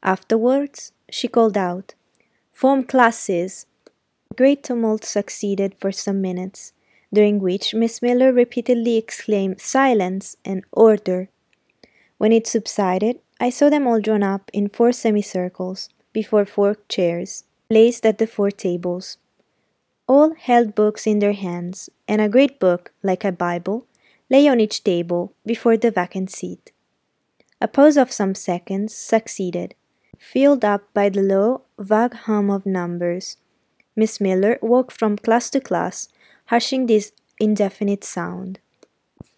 Afterwards 0.02 0.92
she 1.08 1.28
called 1.28 1.56
out, 1.56 1.94
Form 2.52 2.84
classes! 2.84 3.66
Great 4.36 4.62
tumult 4.62 5.04
succeeded 5.04 5.74
for 5.78 5.92
some 5.92 6.20
minutes, 6.20 6.72
during 7.12 7.40
which 7.40 7.74
Miss 7.74 8.00
Miller 8.00 8.32
repeatedly 8.32 8.96
exclaimed 8.96 9.60
Silence 9.60 10.36
and 10.44 10.64
Order. 10.72 11.28
When 12.16 12.32
it 12.32 12.46
subsided, 12.46 13.20
I 13.40 13.50
saw 13.50 13.68
them 13.68 13.86
all 13.86 14.00
drawn 14.00 14.22
up 14.22 14.50
in 14.52 14.68
four 14.68 14.92
semicircles 14.92 15.90
before 16.12 16.46
four 16.46 16.76
chairs, 16.88 17.44
placed 17.68 18.06
at 18.06 18.18
the 18.18 18.26
four 18.26 18.50
tables. 18.50 19.18
All 20.06 20.34
held 20.34 20.74
books 20.74 21.06
in 21.06 21.18
their 21.18 21.32
hands, 21.32 21.90
and 22.06 22.20
a 22.20 22.28
great 22.28 22.58
book, 22.58 22.92
like 23.02 23.24
a 23.24 23.32
Bible, 23.32 23.86
lay 24.30 24.48
on 24.48 24.60
each 24.60 24.84
table 24.84 25.32
before 25.44 25.76
the 25.76 25.90
vacant 25.90 26.30
seat. 26.30 26.72
A 27.60 27.68
pause 27.68 27.96
of 27.96 28.12
some 28.12 28.34
seconds 28.34 28.94
succeeded, 28.94 29.74
filled 30.18 30.64
up 30.64 30.82
by 30.94 31.08
the 31.08 31.22
low, 31.22 31.62
vague 31.78 32.14
hum 32.14 32.50
of 32.50 32.64
numbers. 32.64 33.36
Miss 33.94 34.20
Miller 34.20 34.58
walked 34.62 34.92
from 34.92 35.16
class 35.16 35.50
to 35.50 35.60
class, 35.60 36.08
hushing 36.46 36.86
this 36.86 37.12
indefinite 37.38 38.04
sound. 38.04 38.58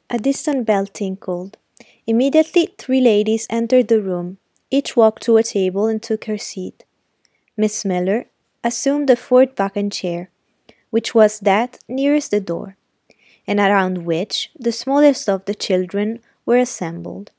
A 0.08 0.18
distant 0.18 0.66
bell 0.66 0.87
tinkled. 0.87 1.56
Immediately, 2.06 2.75
three 2.78 3.00
ladies 3.00 3.46
entered 3.50 3.88
the 3.88 4.00
room. 4.00 4.38
Each 4.70 4.96
walked 4.96 5.23
to 5.25 5.37
a 5.37 5.42
table 5.42 5.87
and 5.87 6.02
took 6.02 6.26
her 6.26 6.38
seat. 6.38 6.84
Miss 7.56 7.84
Miller 7.84 8.26
assumed 8.62 9.08
the 9.08 9.16
fourth 9.16 9.56
vacant 9.56 9.92
chair, 9.92 10.30
which 10.90 11.14
was 11.14 11.40
that 11.40 11.78
nearest 11.88 12.30
the 12.30 12.40
door, 12.40 12.76
and 13.46 13.58
around 13.58 14.04
which 14.04 14.50
the 14.58 14.73
smallest 14.73 15.28
of 15.28 15.44
the 15.44 15.54
children 15.54 16.20
were 16.46 16.58
assembled. 16.58 17.30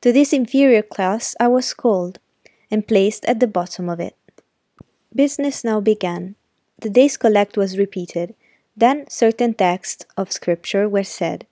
To 0.00 0.12
this 0.12 0.32
inferior 0.32 0.82
class 0.82 1.36
I 1.38 1.48
was 1.48 1.74
called, 1.74 2.18
and 2.70 2.88
placed 2.88 3.24
at 3.26 3.38
the 3.38 3.46
bottom 3.46 3.88
of 3.88 4.00
it. 4.00 4.16
Business 5.14 5.62
now 5.64 5.80
began. 5.80 6.36
The 6.78 6.90
day's 6.90 7.16
collect 7.16 7.56
was 7.56 7.78
repeated, 7.78 8.34
then 8.76 9.08
certain 9.08 9.54
texts 9.54 10.06
of 10.16 10.32
Scripture 10.32 10.88
were 10.88 11.04
said, 11.04 11.46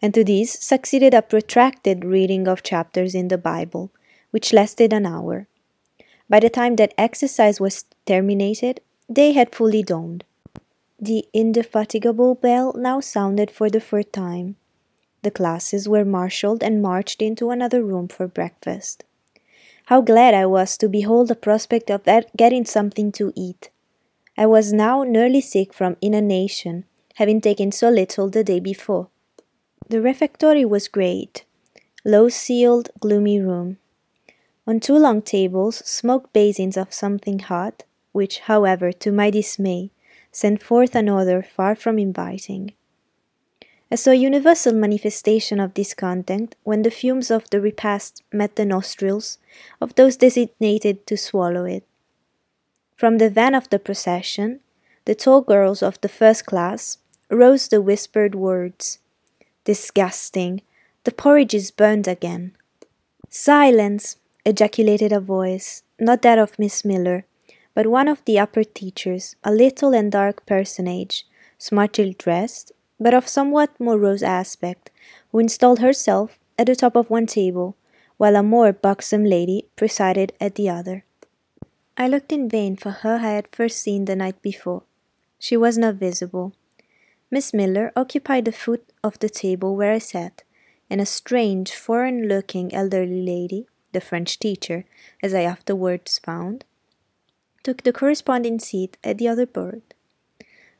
and 0.00 0.12
to 0.14 0.22
these 0.22 0.52
succeeded 0.62 1.14
a 1.14 1.22
protracted 1.22 2.04
reading 2.04 2.46
of 2.46 2.62
chapters 2.62 3.14
in 3.14 3.28
the 3.28 3.38
Bible, 3.38 3.90
which 4.30 4.52
lasted 4.52 4.92
an 4.92 5.06
hour. 5.06 5.46
By 6.28 6.40
the 6.40 6.50
time 6.50 6.76
that 6.76 6.94
exercise 6.98 7.60
was 7.60 7.84
terminated, 8.06 8.80
Day 9.12 9.32
had 9.32 9.54
fully 9.54 9.82
dawned. 9.82 10.24
The 10.98 11.26
indefatigable 11.32 12.34
bell 12.36 12.72
now 12.74 13.00
sounded 13.00 13.50
for 13.50 13.68
the 13.68 13.80
fourth 13.80 14.12
time. 14.12 14.56
The 15.22 15.30
classes 15.30 15.88
were 15.88 16.04
marshalled 16.04 16.62
and 16.62 16.80
marched 16.80 17.20
into 17.20 17.50
another 17.50 17.82
room 17.82 18.08
for 18.08 18.26
breakfast. 18.26 19.04
How 19.92 20.00
glad 20.00 20.32
I 20.32 20.46
was 20.46 20.78
to 20.78 20.88
behold 20.88 21.28
the 21.28 21.34
prospect 21.34 21.90
of 21.90 22.08
getting 22.34 22.64
something 22.64 23.12
to 23.12 23.30
eat. 23.36 23.68
I 24.38 24.46
was 24.46 24.72
now 24.72 25.02
nearly 25.02 25.42
sick 25.42 25.74
from 25.74 25.98
inanition, 26.00 26.86
having 27.16 27.42
taken 27.42 27.72
so 27.72 27.90
little 27.90 28.30
the 28.30 28.42
day 28.42 28.58
before. 28.58 29.08
The 29.90 30.00
refectory 30.00 30.64
was 30.64 30.88
great, 30.88 31.44
low 32.06 32.30
ceiled, 32.30 32.88
gloomy 33.00 33.38
room. 33.38 33.76
On 34.66 34.80
two 34.80 34.96
long 34.96 35.20
tables 35.20 35.82
smoked 35.84 36.32
basins 36.32 36.78
of 36.78 36.94
something 36.94 37.40
hot, 37.40 37.84
which, 38.12 38.38
however, 38.48 38.92
to 38.92 39.12
my 39.12 39.28
dismay, 39.28 39.90
sent 40.30 40.62
forth 40.62 40.94
an 40.94 41.10
odor 41.10 41.42
far 41.42 41.74
from 41.74 41.98
inviting. 41.98 42.72
I 43.92 44.10
a 44.10 44.14
universal 44.14 44.72
manifestation 44.72 45.60
of 45.60 45.74
discontent 45.74 46.56
when 46.62 46.80
the 46.80 46.90
fumes 46.90 47.30
of 47.30 47.50
the 47.50 47.60
repast 47.60 48.22
met 48.32 48.56
the 48.56 48.64
nostrils 48.64 49.36
of 49.82 49.96
those 49.96 50.16
designated 50.16 51.06
to 51.06 51.18
swallow 51.18 51.66
it. 51.66 51.84
From 52.96 53.18
the 53.18 53.28
van 53.28 53.54
of 53.54 53.68
the 53.68 53.78
procession, 53.78 54.60
the 55.04 55.14
tall 55.14 55.42
girls 55.42 55.82
of 55.82 56.00
the 56.00 56.08
first 56.08 56.46
class 56.46 56.96
rose 57.28 57.68
the 57.68 57.82
whispered 57.82 58.34
words 58.34 58.98
Disgusting! 59.64 60.62
The 61.04 61.12
porridge 61.12 61.52
is 61.52 61.70
burned 61.70 62.08
again. 62.08 62.56
Silence! 63.28 64.16
ejaculated 64.46 65.12
a 65.12 65.20
voice, 65.20 65.82
not 66.00 66.22
that 66.22 66.38
of 66.38 66.58
Miss 66.58 66.82
Miller, 66.82 67.26
but 67.74 67.86
one 67.86 68.08
of 68.08 68.24
the 68.24 68.38
upper 68.38 68.64
teachers, 68.64 69.36
a 69.44 69.52
little 69.52 69.92
and 69.94 70.10
dark 70.10 70.46
personage, 70.46 71.26
smartly 71.58 72.14
dressed, 72.14 72.72
but 72.98 73.14
of 73.14 73.28
somewhat 73.28 73.78
morose 73.80 74.22
aspect, 74.22 74.90
who 75.30 75.38
installed 75.38 75.80
herself 75.80 76.38
at 76.58 76.66
the 76.66 76.76
top 76.76 76.96
of 76.96 77.10
one 77.10 77.26
table, 77.26 77.76
while 78.16 78.36
a 78.36 78.42
more 78.42 78.72
buxom 78.72 79.24
lady 79.24 79.66
presided 79.76 80.32
at 80.40 80.54
the 80.54 80.68
other. 80.68 81.04
I 81.96 82.08
looked 82.08 82.32
in 82.32 82.48
vain 82.48 82.76
for 82.76 82.90
her 82.90 83.16
I 83.16 83.32
had 83.32 83.48
first 83.52 83.78
seen 83.78 84.04
the 84.04 84.16
night 84.16 84.40
before. 84.42 84.82
She 85.38 85.56
was 85.56 85.76
not 85.76 85.96
visible. 85.96 86.52
Miss 87.30 87.52
Miller 87.52 87.92
occupied 87.96 88.44
the 88.44 88.52
foot 88.52 88.84
of 89.02 89.18
the 89.18 89.28
table 89.28 89.74
where 89.74 89.92
I 89.92 89.98
sat, 89.98 90.44
and 90.88 91.00
a 91.00 91.06
strange, 91.06 91.72
foreign 91.72 92.28
looking 92.28 92.74
elderly 92.74 93.22
lady, 93.22 93.66
the 93.92 94.00
French 94.00 94.38
teacher, 94.38 94.84
as 95.22 95.34
I 95.34 95.42
afterwards 95.42 96.18
found, 96.18 96.64
took 97.62 97.82
the 97.82 97.92
corresponding 97.92 98.58
seat 98.58 98.96
at 99.02 99.18
the 99.18 99.28
other 99.28 99.46
board. 99.46 99.82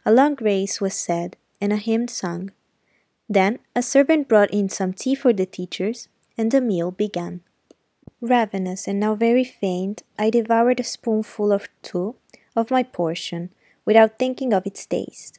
A 0.05 0.13
long 0.13 0.35
grace 0.35 0.81
was 0.81 0.95
said, 0.95 1.37
and 1.63 1.73
a 1.73 1.77
hymn 1.77 2.09
sung. 2.09 2.51
Then 3.29 3.61
a 3.77 3.83
servant 3.83 4.29
brought 4.29 4.51
in 4.51 4.69
some 4.69 4.93
tea 4.93 5.15
for 5.15 5.33
the 5.33 5.47
teachers, 5.47 6.09
and 6.37 6.51
the 6.51 6.61
meal 6.61 6.91
began. 6.91 7.41
Ravenous 8.21 8.89
and 8.89 8.99
now 8.99 9.15
very 9.15 9.45
faint, 9.45 10.03
I 10.19 10.29
devoured 10.29 10.81
a 10.81 10.85
spoonful 10.85 11.53
or 11.53 11.61
two 11.83 12.17
of 12.57 12.73
my 12.73 12.83
portion 12.83 13.51
without 13.85 14.19
thinking 14.19 14.53
of 14.53 14.67
its 14.67 14.85
taste. 14.85 15.39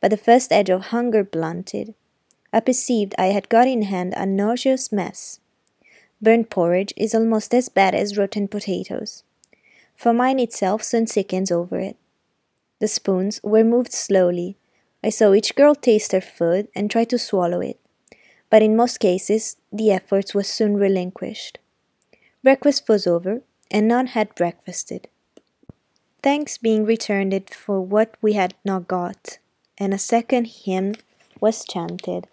But 0.00 0.10
the 0.10 0.16
first 0.16 0.50
edge 0.50 0.70
of 0.70 0.86
hunger 0.86 1.22
blunted. 1.22 1.94
I 2.52 2.60
perceived 2.60 3.14
I 3.18 3.26
had 3.26 3.50
got 3.50 3.68
in 3.68 3.82
hand 3.82 4.14
a 4.16 4.24
nauseous 4.24 4.90
mess. 4.90 5.40
Burnt 6.22 6.48
porridge 6.48 6.94
is 6.96 7.14
almost 7.14 7.54
as 7.54 7.68
bad 7.68 7.94
as 7.94 8.18
rotten 8.18 8.48
potatoes. 8.48 9.24
Famine 9.94 10.38
itself 10.38 10.82
soon 10.82 11.06
sickens 11.06 11.52
over 11.52 11.78
it. 11.78 11.96
The 12.78 12.88
spoons 12.88 13.40
were 13.42 13.62
moved 13.62 13.92
slowly. 13.92 14.56
I 15.02 15.10
saw 15.10 15.32
each 15.32 15.54
girl 15.54 15.74
taste 15.74 16.12
her 16.12 16.20
food 16.20 16.68
and 16.74 16.90
try 16.90 17.04
to 17.04 17.18
swallow 17.18 17.60
it, 17.60 17.80
but 18.50 18.62
in 18.62 18.76
most 18.76 18.98
cases 18.98 19.56
the 19.72 19.90
effort 19.90 20.34
was 20.34 20.48
soon 20.48 20.76
relinquished. 20.76 21.58
Breakfast 22.42 22.88
was 22.88 23.06
over, 23.06 23.42
and 23.70 23.86
none 23.86 24.08
had 24.08 24.34
breakfasted. 24.34 25.08
Thanks 26.22 26.58
being 26.58 26.84
returned 26.84 27.48
for 27.50 27.80
what 27.80 28.14
we 28.20 28.34
had 28.34 28.54
not 28.64 28.88
got, 28.88 29.38
and 29.78 29.94
a 29.94 29.98
second 29.98 30.46
hymn 30.46 30.96
was 31.40 31.64
chanted. 31.64 32.26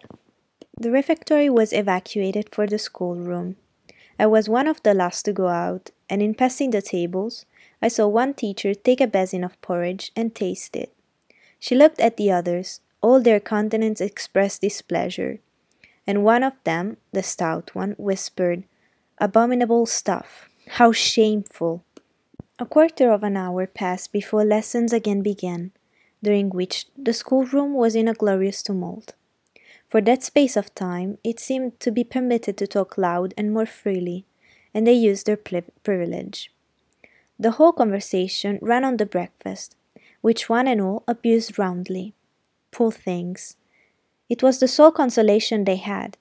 The 0.78 0.90
refectory 0.90 1.48
was 1.48 1.72
evacuated 1.72 2.50
for 2.50 2.66
the 2.66 2.78
schoolroom. 2.78 3.56
I 4.18 4.26
was 4.26 4.48
one 4.48 4.66
of 4.66 4.82
the 4.82 4.94
last 4.94 5.24
to 5.24 5.32
go 5.32 5.48
out, 5.48 5.90
and 6.10 6.20
in 6.22 6.34
passing 6.34 6.70
the 6.70 6.82
tables, 6.82 7.46
I 7.80 7.88
saw 7.88 8.08
one 8.08 8.34
teacher 8.34 8.74
take 8.74 9.00
a 9.00 9.06
basin 9.06 9.44
of 9.44 9.60
porridge 9.62 10.12
and 10.14 10.34
taste 10.34 10.76
it. 10.76 10.92
She 11.58 11.74
looked 11.74 12.00
at 12.00 12.16
the 12.16 12.30
others, 12.30 12.80
all 13.00 13.20
their 13.20 13.40
countenances 13.40 14.06
expressed 14.06 14.60
displeasure, 14.60 15.40
and 16.06 16.24
one 16.24 16.42
of 16.42 16.54
them, 16.64 16.96
the 17.12 17.22
stout 17.22 17.74
one, 17.74 17.94
whispered, 17.98 18.64
Abominable 19.18 19.86
stuff! 19.86 20.48
How 20.68 20.92
shameful! 20.92 21.82
A 22.58 22.66
quarter 22.66 23.10
of 23.10 23.22
an 23.22 23.36
hour 23.36 23.66
passed 23.66 24.12
before 24.12 24.44
lessons 24.44 24.92
again 24.92 25.22
began, 25.22 25.72
during 26.22 26.50
which 26.50 26.86
the 26.96 27.12
schoolroom 27.12 27.74
was 27.74 27.94
in 27.94 28.08
a 28.08 28.14
glorious 28.14 28.62
tumult. 28.62 29.14
For 29.88 30.00
that 30.02 30.22
space 30.22 30.56
of 30.56 30.74
time 30.74 31.18
it 31.24 31.40
seemed 31.40 31.80
to 31.80 31.90
be 31.90 32.04
permitted 32.04 32.56
to 32.58 32.66
talk 32.66 32.98
loud 32.98 33.32
and 33.36 33.52
more 33.52 33.66
freely, 33.66 34.26
and 34.74 34.86
they 34.86 34.92
used 34.92 35.26
their 35.26 35.36
privilege. 35.36 36.52
The 37.38 37.52
whole 37.52 37.72
conversation 37.72 38.58
ran 38.60 38.84
on 38.84 38.98
the 38.98 39.06
breakfast, 39.06 39.76
which 40.20 40.48
one 40.48 40.66
and 40.66 40.80
all 40.80 41.04
abused 41.06 41.58
roundly. 41.58 42.14
Poor 42.70 42.90
things! 42.90 43.56
It 44.28 44.42
was 44.42 44.58
the 44.58 44.68
sole 44.68 44.90
consolation 44.90 45.64
they 45.64 45.76
had. 45.76 46.18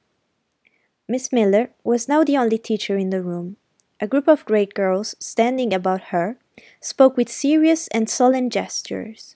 Miss 1.07 1.31
Miller 1.31 1.69
was 1.83 2.07
now 2.07 2.23
the 2.23 2.37
only 2.37 2.57
teacher 2.57 2.97
in 2.97 3.09
the 3.09 3.21
room. 3.21 3.57
A 3.99 4.07
group 4.07 4.27
of 4.27 4.45
great 4.45 4.73
girls 4.73 5.15
standing 5.19 5.73
about 5.73 6.11
her 6.11 6.37
spoke 6.81 7.17
with 7.17 7.29
serious 7.29 7.87
and 7.89 8.09
solemn 8.09 8.49
gestures. 8.49 9.35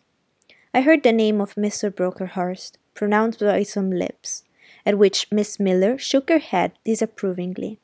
I 0.73 0.81
heard 0.81 1.03
the 1.03 1.11
name 1.11 1.41
of 1.41 1.55
Mr. 1.55 1.93
Brocklehurst, 1.93 2.77
pronounced 2.93 3.39
by 3.39 3.63
some 3.63 3.89
lips, 3.91 4.43
at 4.85 4.97
which 4.97 5.31
Miss 5.31 5.59
Miller 5.59 5.97
shook 5.97 6.29
her 6.29 6.39
head 6.39 6.73
disapprovingly. 6.85 7.79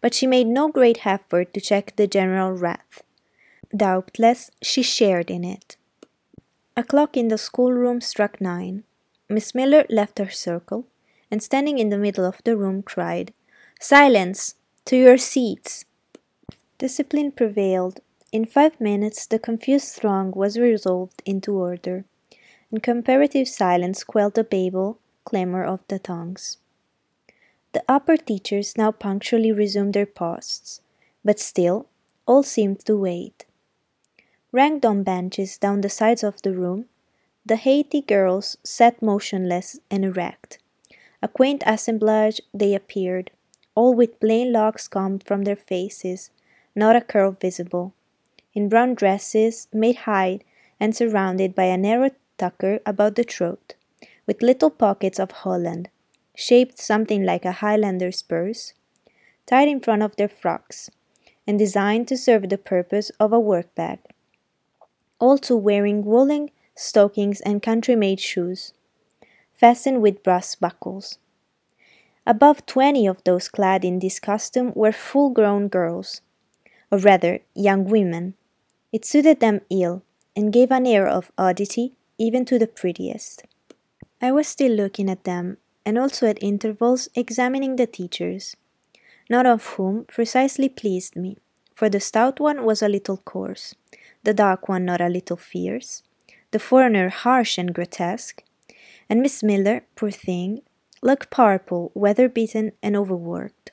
But 0.00 0.14
she 0.14 0.26
made 0.26 0.46
no 0.46 0.68
great 0.68 1.06
effort 1.06 1.54
to 1.54 1.60
check 1.60 1.96
the 1.96 2.06
general 2.06 2.52
wrath. 2.52 3.02
Doubtless 3.74 4.50
she 4.60 4.82
shared 4.82 5.30
in 5.30 5.44
it. 5.44 5.76
A 6.76 6.82
clock 6.82 7.16
in 7.16 7.28
the 7.28 7.38
schoolroom 7.38 8.00
struck 8.00 8.40
nine. 8.40 8.84
Miss 9.28 9.54
Miller 9.54 9.84
left 9.90 10.18
her 10.18 10.30
circle, 10.30 10.86
and 11.30 11.42
standing 11.42 11.78
in 11.78 11.90
the 11.90 11.98
middle 11.98 12.24
of 12.24 12.40
the 12.44 12.56
room 12.56 12.82
cried, 12.82 13.32
Silence! 13.80 14.54
To 14.86 14.96
your 14.96 15.18
seats! 15.18 15.84
Discipline 16.78 17.32
prevailed. 17.32 18.00
In 18.32 18.46
five 18.46 18.80
minutes 18.80 19.26
the 19.26 19.38
confused 19.38 19.94
throng 19.94 20.32
was 20.32 20.58
resolved 20.58 21.22
into 21.26 21.52
order 21.52 22.04
and 22.72 22.82
comparative 22.82 23.46
silence 23.46 24.02
quelled 24.02 24.34
the 24.34 24.42
babel 24.42 24.98
clamor 25.24 25.62
of 25.62 25.80
the 25.88 25.98
tongues. 25.98 26.56
The 27.72 27.84
upper 27.86 28.16
teachers 28.16 28.76
now 28.76 28.90
punctually 28.90 29.52
resumed 29.52 29.94
their 29.94 30.06
posts, 30.06 30.80
but 31.24 31.38
still 31.38 31.86
all 32.26 32.42
seemed 32.42 32.80
to 32.86 32.96
wait. 32.96 33.44
Ranked 34.54 34.84
on 34.84 35.02
benches 35.02 35.56
down 35.56 35.80
the 35.80 35.88
sides 35.88 36.22
of 36.22 36.42
the 36.42 36.52
room, 36.52 36.84
the 37.46 37.58
eighty 37.64 38.02
girls 38.02 38.58
sat 38.62 39.00
motionless 39.00 39.80
and 39.90 40.04
erect. 40.04 40.58
A 41.22 41.28
quaint 41.28 41.62
assemblage 41.64 42.38
they 42.52 42.74
appeared, 42.74 43.30
all 43.74 43.94
with 43.94 44.20
plain 44.20 44.52
locks 44.52 44.88
combed 44.88 45.24
from 45.24 45.44
their 45.44 45.56
faces, 45.56 46.30
not 46.76 46.96
a 46.96 47.00
curl 47.00 47.30
visible, 47.30 47.94
in 48.52 48.68
brown 48.68 48.94
dresses 48.94 49.68
made 49.72 49.96
high 50.04 50.40
and 50.78 50.94
surrounded 50.94 51.54
by 51.54 51.64
a 51.64 51.78
narrow 51.78 52.10
tucker 52.36 52.80
about 52.84 53.14
the 53.14 53.22
throat, 53.22 53.74
with 54.26 54.42
little 54.42 54.70
pockets 54.70 55.18
of 55.18 55.30
holland, 55.30 55.88
shaped 56.34 56.78
something 56.78 57.24
like 57.24 57.46
a 57.46 57.52
Highlander's 57.52 58.20
purse, 58.20 58.74
tied 59.46 59.68
in 59.68 59.80
front 59.80 60.02
of 60.02 60.16
their 60.16 60.28
frocks, 60.28 60.90
and 61.46 61.58
designed 61.58 62.06
to 62.08 62.18
serve 62.18 62.50
the 62.50 62.58
purpose 62.58 63.10
of 63.18 63.32
a 63.32 63.40
work 63.40 63.74
bag. 63.74 63.98
Also 65.22 65.54
wearing 65.54 66.02
woolen 66.02 66.50
stockings 66.74 67.40
and 67.42 67.62
country 67.62 67.94
made 67.94 68.18
shoes, 68.18 68.72
fastened 69.54 70.02
with 70.02 70.24
brass 70.24 70.56
buckles. 70.56 71.18
Above 72.26 72.66
twenty 72.66 73.06
of 73.06 73.22
those 73.22 73.48
clad 73.48 73.84
in 73.84 74.00
this 74.00 74.18
costume 74.18 74.72
were 74.74 74.90
full 74.90 75.30
grown 75.30 75.68
girls, 75.68 76.22
or 76.90 76.98
rather 76.98 77.38
young 77.54 77.84
women. 77.84 78.34
It 78.92 79.04
suited 79.04 79.38
them 79.38 79.60
ill, 79.70 80.02
and 80.34 80.52
gave 80.52 80.72
an 80.72 80.88
air 80.88 81.06
of 81.06 81.30
oddity 81.38 81.92
even 82.18 82.44
to 82.46 82.58
the 82.58 82.66
prettiest. 82.66 83.44
I 84.20 84.32
was 84.32 84.48
still 84.48 84.72
looking 84.72 85.08
at 85.08 85.22
them, 85.22 85.58
and 85.86 85.98
also 85.98 86.26
at 86.26 86.42
intervals 86.42 87.08
examining 87.14 87.76
the 87.76 87.86
teachers, 87.86 88.56
none 89.30 89.46
of 89.46 89.78
whom 89.78 90.04
precisely 90.06 90.68
pleased 90.68 91.14
me, 91.14 91.36
for 91.72 91.88
the 91.88 92.00
stout 92.00 92.40
one 92.40 92.64
was 92.64 92.82
a 92.82 92.88
little 92.88 93.18
coarse, 93.18 93.76
the 94.22 94.34
dark 94.34 94.68
one 94.68 94.84
not 94.84 95.00
a 95.00 95.08
little 95.08 95.36
fierce, 95.36 96.02
the 96.52 96.58
foreigner 96.58 97.08
harsh 97.08 97.58
and 97.58 97.74
grotesque, 97.74 98.42
and 99.08 99.20
Miss 99.20 99.42
Miller, 99.42 99.82
poor 99.96 100.10
thing, 100.10 100.62
looked 101.02 101.30
purple, 101.30 101.90
weather 101.94 102.28
beaten, 102.28 102.72
and 102.82 102.96
overworked. 102.96 103.72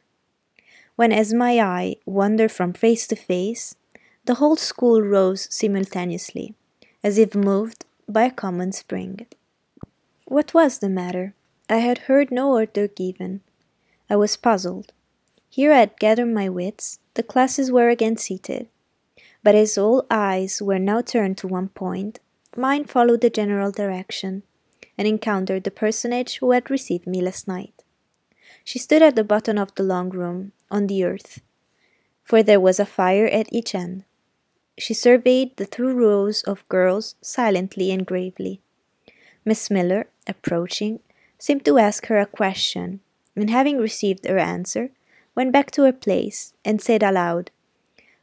When, 0.96 1.12
as 1.12 1.34
my 1.34 1.60
eye 1.60 1.96
wandered 2.06 2.52
from 2.52 2.74
face 2.74 3.08
to 3.08 3.16
face, 3.16 3.76
the 4.26 4.36
whole 4.36 4.58
school 4.58 5.02
rose 5.02 5.48
simultaneously, 5.50 6.56
as 7.04 7.18
if 7.18 7.36
moved 7.36 7.86
by 8.08 8.24
a 8.24 8.32
common 8.32 8.72
spring. 8.72 9.28
What 10.26 10.54
was 10.54 10.80
the 10.80 10.90
matter? 10.90 11.34
I 11.70 11.78
had 11.78 12.10
heard 12.10 12.32
no 12.32 12.52
order 12.52 12.88
given. 12.88 13.42
I 14.10 14.16
was 14.16 14.36
puzzled. 14.36 14.92
Here 15.50 15.72
I 15.72 15.80
had 15.80 16.00
gathered 16.00 16.34
my 16.34 16.50
wits, 16.50 17.00
the 17.14 17.24
classes 17.24 17.72
were 17.72 17.90
again 17.90 18.18
seated. 18.18 18.68
But 19.44 19.56
as 19.56 19.78
all 19.78 20.06
eyes 20.10 20.62
were 20.62 20.80
now 20.80 21.02
turned 21.02 21.38
to 21.40 21.48
one 21.48 21.70
point, 21.70 22.20
mine 22.56 22.86
followed 22.86 23.22
the 23.22 23.30
general 23.30 23.72
direction, 23.72 24.44
and 24.98 25.08
encountered 25.08 25.64
the 25.64 25.72
personage 25.72 26.38
who 26.38 26.52
had 26.52 26.70
received 26.70 27.08
me 27.08 27.22
last 27.22 27.48
night. 27.48 27.84
She 28.64 28.80
stood 28.80 29.02
at 29.02 29.16
the 29.16 29.24
bottom 29.24 29.58
of 29.58 29.74
the 29.76 29.84
long 29.84 30.10
room, 30.10 30.52
on 30.70 30.88
the 30.88 31.04
earth, 31.04 31.42
for 32.24 32.44
there 32.44 32.60
was 32.60 32.80
a 32.80 32.86
fire 32.86 33.26
at 33.28 33.52
each 33.52 33.74
end. 33.74 34.04
She 34.78 34.94
surveyed 34.94 35.58
the 35.58 35.66
two 35.66 35.92
rows 35.92 36.44
of 36.44 36.68
girls 36.70 37.16
silently 37.22 37.92
and 37.92 38.06
gravely. 38.06 38.62
Miss 39.46 39.72
Miller, 39.72 40.08
approaching, 40.28 41.00
seemed 41.38 41.66
to 41.66 41.78
ask 41.78 42.08
her 42.08 42.20
a 42.20 42.26
question, 42.26 43.00
and 43.36 43.50
having 43.50 43.78
received 43.78 44.26
her 44.26 44.38
answer, 44.38 44.92
went 45.34 45.52
back 45.52 45.72
to 45.72 45.84
her 45.84 45.94
place 45.94 46.54
and 46.66 46.82
said 46.82 47.02
aloud, 47.02 47.52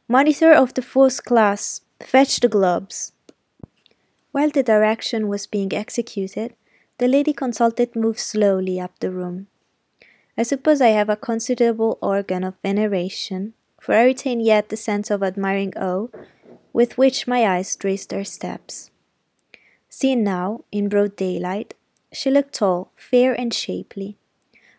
Monitor 0.09 0.53
of 0.53 0.73
the 0.73 0.81
fourth 0.81 1.25
class, 1.25 1.81
fetch 1.99 2.39
the 2.39 2.47
globes. 2.47 3.11
While 4.31 4.49
the 4.49 4.63
direction 4.63 5.27
was 5.27 5.47
being 5.47 5.73
executed, 5.73 6.55
the 6.97 7.09
lady 7.09 7.33
consulted 7.33 7.93
moved 7.93 8.19
slowly 8.19 8.79
up 8.79 8.97
the 8.99 9.11
room. 9.11 9.47
I 10.37 10.43
suppose 10.43 10.79
I 10.79 10.95
have 10.95 11.09
a 11.09 11.17
considerable 11.17 11.97
organ 12.01 12.45
of 12.45 12.55
veneration, 12.63 13.53
for 13.81 13.95
I 13.95 14.05
retain 14.05 14.39
yet 14.39 14.69
the 14.69 14.77
sense 14.77 15.11
of 15.11 15.21
admiring 15.21 15.77
awe 15.77 16.07
with 16.71 16.97
which 16.97 17.27
my 17.27 17.45
eyes 17.45 17.75
traced 17.75 18.13
her 18.13 18.23
steps. 18.23 18.91
Seen 19.89 20.23
now, 20.23 20.63
in 20.71 20.87
broad 20.87 21.17
daylight, 21.17 21.73
she 22.13 22.31
looked 22.31 22.53
tall, 22.53 22.91
fair, 22.95 23.33
and 23.33 23.53
shapely. 23.53 24.15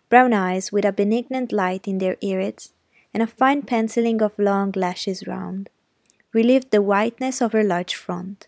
Brown 0.08 0.32
eyes 0.32 0.72
with 0.72 0.86
a 0.86 0.92
benignant 0.92 1.52
light 1.52 1.86
in 1.86 1.98
their 1.98 2.16
irids, 2.22 2.70
and 3.12 3.22
a 3.22 3.26
fine 3.26 3.62
penciling 3.62 4.22
of 4.22 4.38
long 4.38 4.72
lashes 4.76 5.26
round, 5.26 5.70
relieved 6.32 6.70
the 6.70 6.82
whiteness 6.82 7.40
of 7.40 7.52
her 7.52 7.64
large 7.64 7.94
front. 7.94 8.46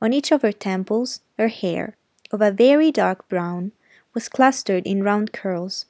On 0.00 0.12
each 0.12 0.32
of 0.32 0.42
her 0.42 0.52
temples, 0.52 1.20
her 1.38 1.48
hair, 1.48 1.96
of 2.30 2.40
a 2.40 2.50
very 2.50 2.90
dark 2.90 3.28
brown, 3.28 3.72
was 4.14 4.28
clustered 4.28 4.86
in 4.86 5.02
round 5.02 5.32
curls, 5.32 5.86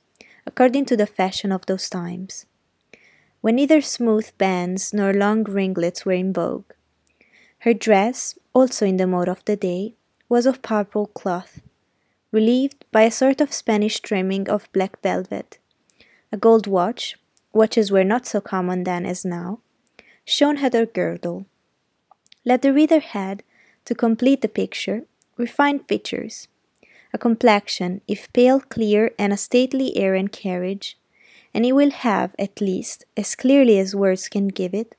according 0.47 0.85
to 0.87 0.97
the 0.97 1.07
fashion 1.07 1.53
of 1.53 1.67
those 1.67 1.89
times, 1.89 2.47
when 3.41 3.57
neither 3.57 3.81
smooth 3.81 4.31
bands 4.39 4.93
nor 4.93 5.13
long 5.13 5.45
ringlets 5.45 6.05
were 6.05 6.13
in 6.13 6.33
vogue. 6.33 6.73
Her 7.61 7.75
dress, 7.75 8.39
also 8.53 8.87
in 8.87 8.97
the 8.97 9.07
mode 9.07 9.29
of 9.29 9.45
the 9.45 9.57
day, 9.57 9.95
was 10.29 10.47
of 10.47 10.63
purple 10.63 11.07
cloth, 11.07 11.61
relieved 12.33 12.85
by 12.91 13.03
a 13.03 13.11
sort 13.11 13.41
of 13.41 13.53
Spanish 13.53 14.01
trimming 14.01 14.49
of 14.49 14.73
black 14.73 15.01
velvet. 15.03 15.59
A 16.33 16.37
gold 16.37 16.67
watch, 16.67 17.17
watches 17.53 17.91
were 17.91 18.05
not 18.05 18.27
so 18.27 18.41
common 18.41 18.85
then 18.85 19.07
as 19.07 19.25
now, 19.25 19.61
shone 20.25 20.59
at 20.59 20.75
her 20.75 20.87
girdle. 20.87 21.47
Let 22.45 22.63
the 22.63 22.73
reader 22.73 23.03
add, 23.15 23.43
to 23.85 23.95
complete 23.95 24.41
the 24.43 24.49
picture, 24.49 25.03
refined 25.37 25.89
features, 25.89 26.49
a 27.13 27.19
complexion, 27.19 28.01
if 28.07 28.33
pale, 28.33 28.61
clear, 28.61 29.13
and 29.19 29.33
a 29.33 29.37
stately 29.37 29.97
air 29.97 30.15
and 30.15 30.31
carriage, 30.31 30.99
and 31.53 31.65
he 31.65 31.73
will 31.73 31.91
have, 31.91 32.35
at 32.39 32.61
least, 32.61 33.05
as 33.17 33.35
clearly 33.35 33.79
as 33.79 33.95
words 33.95 34.29
can 34.29 34.49
give 34.49 34.73
it, 34.73 34.95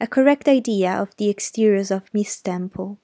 a 0.00 0.06
correct 0.06 0.46
idea 0.46 0.92
of 0.92 1.16
the 1.16 1.28
exteriors 1.28 1.90
of 1.90 2.12
Miss 2.12 2.40
Temple, 2.40 2.98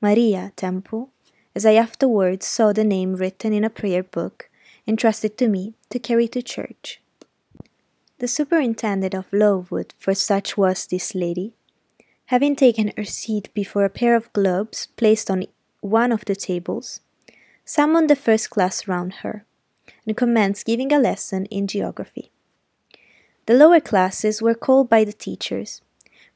Maria 0.00 0.52
Temple, 0.56 1.10
as 1.54 1.64
I 1.64 1.74
afterwards 1.74 2.46
saw 2.46 2.72
the 2.72 2.84
name 2.84 3.14
written 3.14 3.52
in 3.52 3.64
a 3.64 3.70
prayer 3.70 4.02
book 4.02 4.50
entrusted 4.86 5.38
to 5.38 5.48
me 5.48 5.74
to 5.88 5.98
carry 5.98 6.28
to 6.28 6.42
church. 6.42 7.00
The 8.18 8.28
superintendent 8.28 9.14
of 9.14 9.32
Lowood, 9.32 9.92
for 9.98 10.14
such 10.14 10.56
was 10.56 10.86
this 10.86 11.14
lady, 11.14 11.52
having 12.26 12.54
taken 12.54 12.92
her 12.96 13.04
seat 13.04 13.52
before 13.54 13.84
a 13.84 13.90
pair 13.90 14.14
of 14.14 14.32
globes 14.32 14.86
placed 14.96 15.30
on 15.30 15.46
one 15.80 16.12
of 16.12 16.24
the 16.24 16.36
tables, 16.36 17.00
summoned 17.64 18.08
the 18.08 18.16
first 18.16 18.50
class 18.50 18.86
round 18.86 19.14
her, 19.22 19.44
and 20.06 20.16
commenced 20.16 20.64
giving 20.64 20.92
a 20.92 20.98
lesson 20.98 21.46
in 21.46 21.66
geography. 21.66 22.30
The 23.46 23.54
lower 23.54 23.80
classes 23.80 24.40
were 24.40 24.54
called 24.54 24.88
by 24.88 25.04
the 25.04 25.12
teachers, 25.12 25.82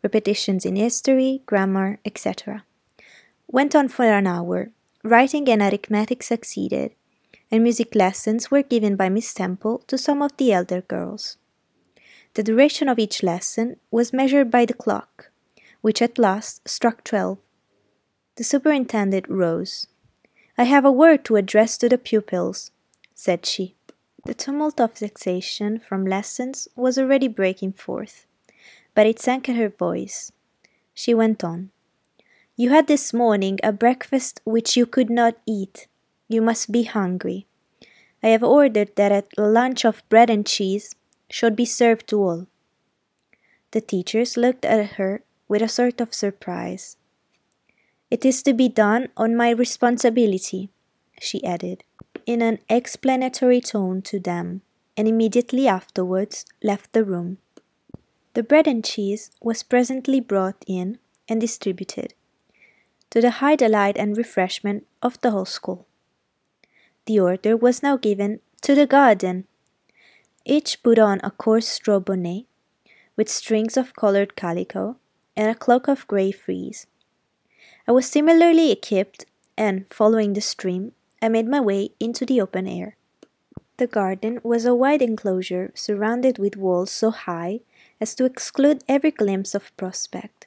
repetitions 0.03 0.67
in 0.67 0.77
history, 0.77 1.43
grammar, 1.47 2.01
etc. 2.05 2.65
Went 3.47 3.75
on 3.75 3.89
for 3.89 4.05
an 4.05 4.27
hour, 4.27 4.71
writing 5.03 5.49
and 5.49 5.63
arithmetic 5.63 6.23
succeeded, 6.23 6.93
and 7.51 7.63
music 7.63 7.95
lessons 7.95 8.51
were 8.51 8.63
given 8.63 8.97
by 8.97 9.09
Miss 9.09 9.33
Temple 9.33 9.85
to 9.87 9.97
some 9.97 10.21
of 10.21 10.37
the 10.37 10.53
elder 10.53 10.83
girls. 10.83 11.39
The 12.35 12.43
duration 12.43 12.89
of 12.89 12.99
each 12.99 13.23
lesson 13.23 13.77
was 13.91 14.13
measured 14.13 14.51
by 14.51 14.65
the 14.65 14.75
clock, 14.75 15.31
which 15.81 16.01
at 16.01 16.19
last 16.19 16.69
struck 16.69 17.05
twelve. 17.05 17.39
The 18.37 18.45
superintendent 18.45 19.29
rose. 19.29 19.89
I 20.57 20.65
have 20.65 20.85
a 20.85 20.93
word 20.93 21.25
to 21.25 21.37
address 21.37 21.77
to 21.79 21.89
the 21.89 21.99
pupils, 21.99 22.71
said 23.15 23.47
she. 23.47 23.75
The 24.25 24.35
tumult 24.35 24.81
of 24.81 24.99
vexation 24.99 25.79
from 25.79 26.05
lessons 26.05 26.69
was 26.77 26.99
already 26.99 27.29
breaking 27.29 27.73
forth, 27.73 28.27
but 28.95 29.07
it 29.07 29.19
sank 29.19 29.49
at 29.49 29.57
her 29.57 29.69
voice. 29.69 30.33
She 30.95 31.15
went 31.15 31.43
on. 31.43 31.71
You 32.57 32.71
had 32.71 32.89
this 32.89 33.15
morning 33.15 33.59
a 33.63 33.73
breakfast 33.73 34.41
which 34.45 34.77
you 34.77 34.85
could 34.85 35.11
not 35.11 35.37
eat. 35.47 35.87
You 36.29 36.43
must 36.43 36.73
be 36.73 36.83
hungry. 36.83 37.47
I 38.23 38.29
have 38.29 38.43
ordered 38.43 38.97
that 38.97 39.13
a 39.13 39.41
lunch 39.41 39.85
of 39.85 40.03
bread 40.09 40.29
and 40.29 40.45
cheese 40.45 40.95
should 41.31 41.57
be 41.57 41.65
served 41.65 42.09
to 42.09 42.23
all. 42.23 42.47
The 43.73 43.81
teachers 43.81 44.37
looked 44.37 44.65
at 44.65 44.93
her 44.93 45.23
with 45.49 45.63
a 45.63 45.69
sort 45.69 46.01
of 46.01 46.15
surprise. 46.15 46.97
It 48.11 48.25
is 48.25 48.43
to 48.45 48.55
be 48.55 48.69
done 48.69 49.09
on 49.17 49.37
my 49.37 49.51
responsibility, 49.51 50.71
she 51.21 51.45
added, 51.45 51.85
in 52.25 52.41
an 52.41 52.59
explanatory 52.69 53.61
tone 53.61 54.01
to 54.03 54.19
them, 54.19 54.63
and 54.97 55.07
immediately 55.07 55.69
afterwards 55.69 56.47
left 56.63 56.93
the 56.93 57.05
room. 57.05 57.39
The 58.35 58.43
bread 58.43 58.67
and 58.67 58.85
cheese 58.85 59.31
was 59.43 59.63
presently 59.63 60.21
brought 60.21 60.65
in 60.67 60.99
and 61.29 61.41
distributed, 61.41 62.15
to 63.11 63.21
the 63.21 63.31
high 63.43 63.57
delight 63.57 63.97
and 63.99 64.17
refreshment 64.17 64.87
of 65.03 65.21
the 65.21 65.31
whole 65.31 65.45
school. 65.45 65.87
The 67.07 67.21
order 67.21 67.57
was 67.57 67.83
now 67.83 67.97
given 67.97 68.41
to 68.63 68.75
the 68.75 68.87
garden. 68.87 69.47
Each 70.51 70.83
put 70.83 70.99
on 70.99 71.21
a 71.23 71.31
coarse 71.31 71.69
straw 71.69 72.01
bonnet, 72.01 72.47
with 73.17 73.29
strings 73.29 73.77
of 73.77 73.95
colored 73.95 74.35
calico, 74.35 74.97
and 75.37 75.51
a 75.51 75.55
cloak 75.55 75.89
of 75.89 76.07
grey 76.07 76.33
frieze. 76.33 76.87
I 77.87 77.93
was 77.93 78.09
similarly 78.09 78.73
equipped, 78.73 79.27
and, 79.59 79.85
following 79.93 80.33
the 80.33 80.41
stream, 80.41 80.93
I 81.21 81.29
made 81.29 81.47
my 81.47 81.61
way 81.61 81.91
into 82.01 82.25
the 82.25 82.41
open 82.41 82.67
air. 82.67 82.97
The 83.77 83.87
garden 83.87 84.41
was 84.43 84.65
a 84.65 84.75
wide 84.75 85.03
enclosure 85.03 85.71
surrounded 85.75 86.39
with 86.39 86.57
walls 86.57 86.91
so 86.91 87.11
high 87.11 87.61
as 88.01 88.15
to 88.15 88.25
exclude 88.25 88.83
every 88.89 89.11
glimpse 89.11 89.55
of 89.55 89.77
prospect. 89.77 90.47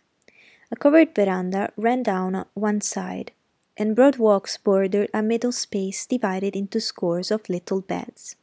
A 0.71 0.75
covered 0.75 1.13
veranda 1.13 1.73
ran 1.77 2.01
down 2.01 2.43
one 2.55 2.81
side, 2.81 3.33
and 3.77 3.95
broad 3.95 4.17
walks 4.17 4.57
bordered 4.57 5.11
a 5.13 5.21
middle 5.21 5.51
space 5.51 6.07
divided 6.07 6.55
into 6.55 6.81
scores 6.81 7.29
of 7.29 7.47
little 7.49 7.81
beds. 7.81 8.35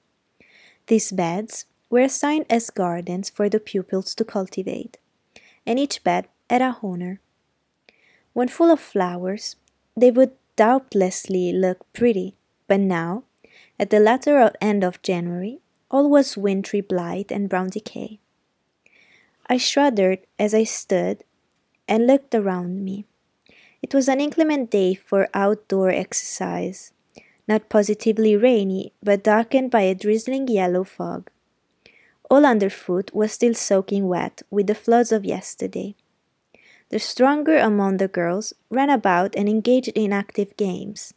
These 0.88 1.12
beds 1.12 1.66
were 1.90 2.00
assigned 2.00 2.46
as 2.48 2.70
gardens 2.70 3.28
for 3.28 3.48
the 3.48 3.60
pupils 3.60 4.14
to 4.16 4.24
cultivate, 4.24 4.96
and 5.66 5.78
each 5.78 6.02
bed 6.02 6.28
had 6.48 6.62
a 6.62 6.78
owner. 6.82 7.20
When 8.32 8.48
full 8.48 8.70
of 8.70 8.80
flowers, 8.80 9.56
they 9.96 10.10
would 10.10 10.32
doubtlessly 10.56 11.52
look 11.52 11.84
pretty, 11.92 12.36
but 12.66 12.80
now, 12.80 13.24
at 13.78 13.90
the 13.90 14.00
latter 14.00 14.50
end 14.60 14.82
of 14.82 15.02
January, 15.02 15.60
all 15.90 16.08
was 16.08 16.36
wintry 16.36 16.80
blight 16.80 17.30
and 17.30 17.48
brown 17.48 17.68
decay. 17.68 18.18
I 19.46 19.56
shuddered 19.56 20.20
as 20.38 20.54
I 20.54 20.64
stood 20.64 21.24
and 21.86 22.06
looked 22.06 22.34
around 22.34 22.84
me. 22.84 23.04
It 23.82 23.94
was 23.94 24.08
an 24.08 24.20
inclement 24.20 24.70
day 24.70 24.94
for 24.94 25.28
outdoor 25.32 25.90
exercise, 25.90 26.92
not 27.48 27.70
positively 27.70 28.36
rainy, 28.36 28.92
but 29.02 29.24
darkened 29.24 29.70
by 29.70 29.80
a 29.80 29.94
drizzling 29.94 30.46
yellow 30.46 30.84
fog. 30.84 31.30
All 32.30 32.44
underfoot 32.44 33.14
was 33.14 33.32
still 33.32 33.54
soaking 33.54 34.06
wet 34.06 34.42
with 34.50 34.66
the 34.66 34.74
floods 34.74 35.10
of 35.10 35.24
yesterday. 35.24 35.96
The 36.90 36.98
stronger 36.98 37.56
among 37.56 37.96
the 37.96 38.08
girls 38.08 38.52
ran 38.70 38.90
about 38.90 39.34
and 39.34 39.48
engaged 39.48 39.88
in 39.94 40.12
active 40.12 40.56
games, 40.56 41.14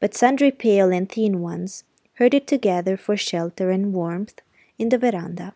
but 0.00 0.14
sundry 0.14 0.50
pale 0.50 0.92
and 0.92 1.10
thin 1.10 1.40
ones 1.40 1.84
herded 2.14 2.46
together 2.46 2.96
for 2.96 3.16
shelter 3.16 3.70
and 3.70 3.92
warmth 3.92 4.40
in 4.78 4.90
the 4.90 4.98
veranda. 4.98 5.54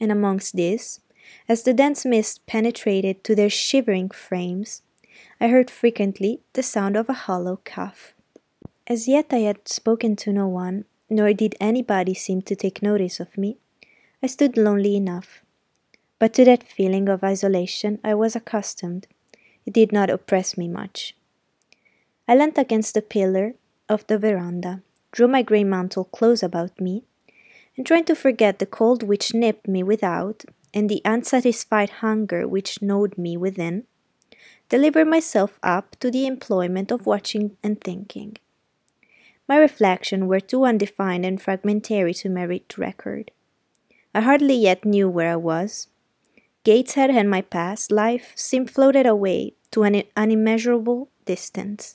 And 0.00 0.12
amongst 0.12 0.54
these, 0.54 1.00
as 1.48 1.62
the 1.62 1.74
dense 1.74 2.04
mist 2.04 2.46
penetrated 2.46 3.24
to 3.24 3.34
their 3.34 3.50
shivering 3.50 4.10
frames, 4.10 4.82
I 5.40 5.48
heard 5.48 5.70
frequently 5.70 6.40
the 6.52 6.62
sound 6.62 6.96
of 6.96 7.08
a 7.08 7.14
hollow 7.14 7.60
cough. 7.64 8.15
As 8.88 9.08
yet 9.08 9.26
I 9.32 9.38
had 9.38 9.66
spoken 9.66 10.14
to 10.16 10.32
no 10.32 10.46
one, 10.46 10.84
nor 11.10 11.32
did 11.32 11.56
anybody 11.60 12.14
seem 12.14 12.42
to 12.42 12.54
take 12.54 12.82
notice 12.82 13.18
of 13.18 13.36
me. 13.36 13.58
I 14.22 14.28
stood 14.28 14.56
lonely 14.56 14.94
enough. 14.94 15.42
But 16.20 16.32
to 16.34 16.44
that 16.44 16.62
feeling 16.62 17.08
of 17.08 17.24
isolation 17.24 17.98
I 18.04 18.14
was 18.14 18.36
accustomed. 18.36 19.08
It 19.66 19.72
did 19.74 19.90
not 19.90 20.08
oppress 20.08 20.56
me 20.56 20.68
much. 20.68 21.16
I 22.28 22.36
leant 22.36 22.58
against 22.58 22.94
the 22.94 23.02
pillar 23.02 23.54
of 23.88 24.06
the 24.06 24.18
veranda, 24.18 24.82
drew 25.10 25.26
my 25.26 25.42
grey 25.42 25.64
mantle 25.64 26.04
close 26.04 26.42
about 26.42 26.80
me, 26.80 27.02
and 27.76 27.84
trying 27.84 28.04
to 28.04 28.14
forget 28.14 28.58
the 28.60 28.66
cold 28.66 29.02
which 29.02 29.34
nipped 29.34 29.66
me 29.66 29.82
without 29.82 30.44
and 30.72 30.88
the 30.88 31.02
unsatisfied 31.04 31.90
hunger 32.00 32.46
which 32.46 32.80
gnawed 32.80 33.18
me 33.18 33.36
within, 33.36 33.84
delivered 34.68 35.08
myself 35.08 35.58
up 35.62 35.96
to 36.00 36.10
the 36.10 36.26
employment 36.26 36.90
of 36.92 37.06
watching 37.06 37.56
and 37.62 37.80
thinking. 37.80 38.36
My 39.48 39.56
reflections 39.56 40.24
were 40.24 40.40
too 40.40 40.64
undefined 40.64 41.24
and 41.24 41.40
fragmentary 41.40 42.14
to 42.14 42.28
merit 42.28 42.76
record. 42.76 43.30
I 44.14 44.22
hardly 44.22 44.54
yet 44.54 44.84
knew 44.84 45.08
where 45.08 45.32
I 45.32 45.36
was, 45.36 45.88
Gateshead 46.66 47.10
and 47.10 47.30
my 47.30 47.42
past 47.42 47.92
life 47.92 48.32
seemed 48.34 48.72
floated 48.72 49.06
away 49.06 49.52
to 49.70 49.84
an 49.84 50.02
unimmeasurable 50.16 51.06
distance. 51.24 51.94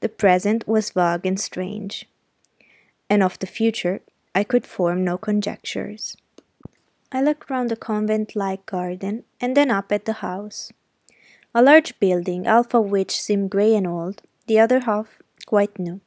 The 0.00 0.10
present 0.10 0.68
was 0.68 0.90
vague 0.90 1.24
and 1.24 1.40
strange, 1.40 2.06
and 3.08 3.22
of 3.22 3.38
the 3.38 3.46
future 3.46 4.02
I 4.34 4.44
could 4.44 4.66
form 4.66 5.04
no 5.04 5.16
conjectures. 5.16 6.18
I 7.10 7.22
looked 7.22 7.48
round 7.48 7.70
the 7.70 7.76
convent 7.76 8.36
like 8.36 8.66
garden 8.66 9.24
and 9.40 9.56
then 9.56 9.70
up 9.70 9.90
at 9.90 10.04
the 10.04 10.20
house. 10.20 10.70
A 11.54 11.62
large 11.62 11.98
building, 11.98 12.44
half 12.44 12.74
of 12.74 12.90
which 12.90 13.18
seemed 13.18 13.48
grey 13.50 13.74
and 13.74 13.86
old, 13.86 14.20
the 14.48 14.58
other 14.58 14.80
half 14.80 15.22
quite 15.46 15.78
new. 15.78 16.02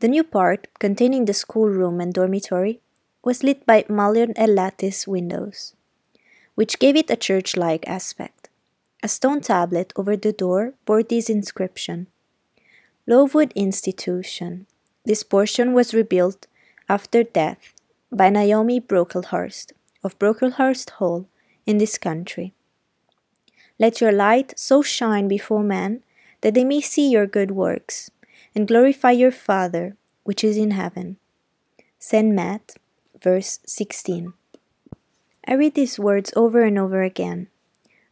The 0.00 0.08
new 0.08 0.22
part, 0.22 0.68
containing 0.78 1.24
the 1.24 1.34
schoolroom 1.34 2.00
and 2.00 2.14
dormitory, 2.14 2.80
was 3.24 3.42
lit 3.42 3.66
by 3.66 3.84
mullioned 3.88 4.38
and 4.38 4.54
lattice 4.54 5.08
windows, 5.08 5.74
which 6.54 6.78
gave 6.78 6.94
it 6.94 7.10
a 7.10 7.16
church 7.16 7.56
like 7.56 7.88
aspect. 7.88 8.48
A 9.02 9.08
stone 9.08 9.40
tablet 9.40 9.92
over 9.96 10.16
the 10.16 10.32
door 10.32 10.74
bore 10.84 11.02
this 11.02 11.28
inscription 11.28 12.06
Lowood 13.06 13.52
Institution. 13.56 14.66
This 15.04 15.22
portion 15.22 15.72
was 15.72 15.94
rebuilt 15.94 16.46
after 16.88 17.24
death 17.24 17.74
by 18.12 18.28
Naomi 18.28 18.80
Brocklehurst 18.80 19.72
of 20.04 20.18
Brocklehurst 20.18 20.90
Hall 20.90 21.26
in 21.66 21.78
this 21.78 21.98
country. 21.98 22.52
Let 23.78 24.00
your 24.00 24.12
light 24.12 24.54
so 24.56 24.82
shine 24.82 25.26
before 25.26 25.62
men 25.62 26.02
that 26.42 26.54
they 26.54 26.64
may 26.64 26.80
see 26.80 27.08
your 27.10 27.26
good 27.26 27.50
works 27.50 28.10
and 28.58 28.66
glorify 28.66 29.12
your 29.12 29.30
Father 29.30 29.96
which 30.24 30.42
is 30.42 30.56
in 30.56 30.72
heaven. 30.72 31.16
St. 32.00 32.34
Matt, 32.34 32.74
verse 33.22 33.60
16. 33.66 34.32
I 35.46 35.54
read 35.54 35.76
these 35.76 35.96
words 35.96 36.32
over 36.34 36.64
and 36.64 36.76
over 36.76 37.02
again. 37.02 37.46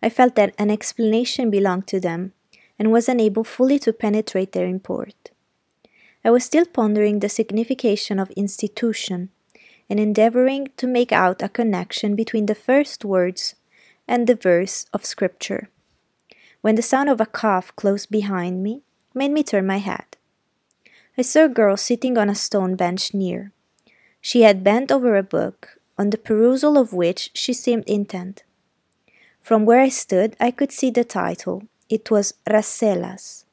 I 0.00 0.08
felt 0.08 0.36
that 0.36 0.54
an 0.56 0.70
explanation 0.70 1.50
belonged 1.50 1.88
to 1.88 1.98
them 1.98 2.32
and 2.78 2.92
was 2.92 3.08
unable 3.08 3.42
fully 3.42 3.80
to 3.80 3.92
penetrate 3.92 4.52
their 4.52 4.68
import. 4.68 5.32
I 6.24 6.30
was 6.30 6.44
still 6.44 6.64
pondering 6.64 7.18
the 7.18 7.28
signification 7.28 8.20
of 8.20 8.30
institution 8.36 9.30
and 9.90 9.98
endeavoring 9.98 10.68
to 10.76 10.86
make 10.86 11.10
out 11.10 11.42
a 11.42 11.48
connection 11.48 12.14
between 12.14 12.46
the 12.46 12.54
first 12.54 13.04
words 13.04 13.56
and 14.06 14.28
the 14.28 14.36
verse 14.36 14.86
of 14.92 15.04
Scripture, 15.04 15.70
when 16.60 16.76
the 16.76 16.82
sound 16.82 17.08
of 17.08 17.20
a 17.20 17.26
cough 17.26 17.74
close 17.74 18.06
behind 18.06 18.62
me 18.62 18.82
made 19.12 19.32
me 19.32 19.42
turn 19.42 19.66
my 19.66 19.78
head. 19.78 20.15
I 21.18 21.22
saw 21.22 21.44
a 21.44 21.48
girl 21.48 21.76
sitting 21.76 22.18
on 22.18 22.28
a 22.28 22.34
stone 22.34 22.76
bench 22.76 23.14
near. 23.14 23.52
She 24.20 24.42
had 24.42 24.62
bent 24.62 24.92
over 24.92 25.16
a 25.16 25.22
book, 25.22 25.78
on 25.96 26.10
the 26.10 26.18
perusal 26.18 26.76
of 26.76 26.92
which 26.92 27.30
she 27.32 27.54
seemed 27.54 27.84
intent. 27.84 28.44
From 29.40 29.64
where 29.64 29.80
I 29.80 29.88
stood, 29.88 30.36
I 30.38 30.50
could 30.50 30.72
see 30.72 30.90
the 30.90 31.04
title. 31.04 31.62
It 31.88 32.10
was 32.10 32.34
Rasselas, 32.50 33.44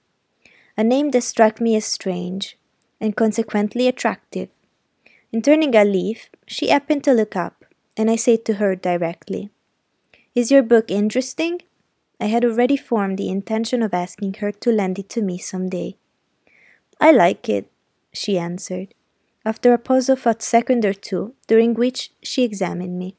a 0.75 0.83
name 0.83 1.11
that 1.11 1.21
struck 1.21 1.61
me 1.61 1.75
as 1.75 1.85
strange 1.85 2.57
and 2.99 3.15
consequently 3.15 3.87
attractive. 3.87 4.49
In 5.31 5.41
turning 5.41 5.75
a 5.75 5.85
leaf, 5.85 6.29
she 6.45 6.67
happened 6.67 7.03
to 7.05 7.13
look 7.13 7.35
up, 7.35 7.63
and 7.95 8.09
I 8.09 8.15
said 8.17 8.43
to 8.45 8.55
her 8.55 8.75
directly, 8.75 9.51
Is 10.35 10.51
your 10.51 10.63
book 10.63 10.91
interesting? 10.91 11.61
I 12.19 12.25
had 12.25 12.43
already 12.43 12.75
formed 12.75 13.17
the 13.17 13.29
intention 13.29 13.81
of 13.83 13.93
asking 13.93 14.35
her 14.35 14.51
to 14.51 14.71
lend 14.71 14.99
it 14.99 15.09
to 15.09 15.21
me 15.21 15.37
some 15.37 15.69
day. 15.69 15.97
I 16.99 17.11
like 17.11 17.49
it, 17.49 17.69
she 18.13 18.37
answered, 18.37 18.93
after 19.45 19.73
a 19.73 19.77
pause 19.77 20.09
of 20.09 20.25
a 20.25 20.35
second 20.39 20.85
or 20.85 20.93
two, 20.93 21.33
during 21.47 21.73
which 21.73 22.11
she 22.21 22.43
examined 22.43 22.97
me. 22.97 23.15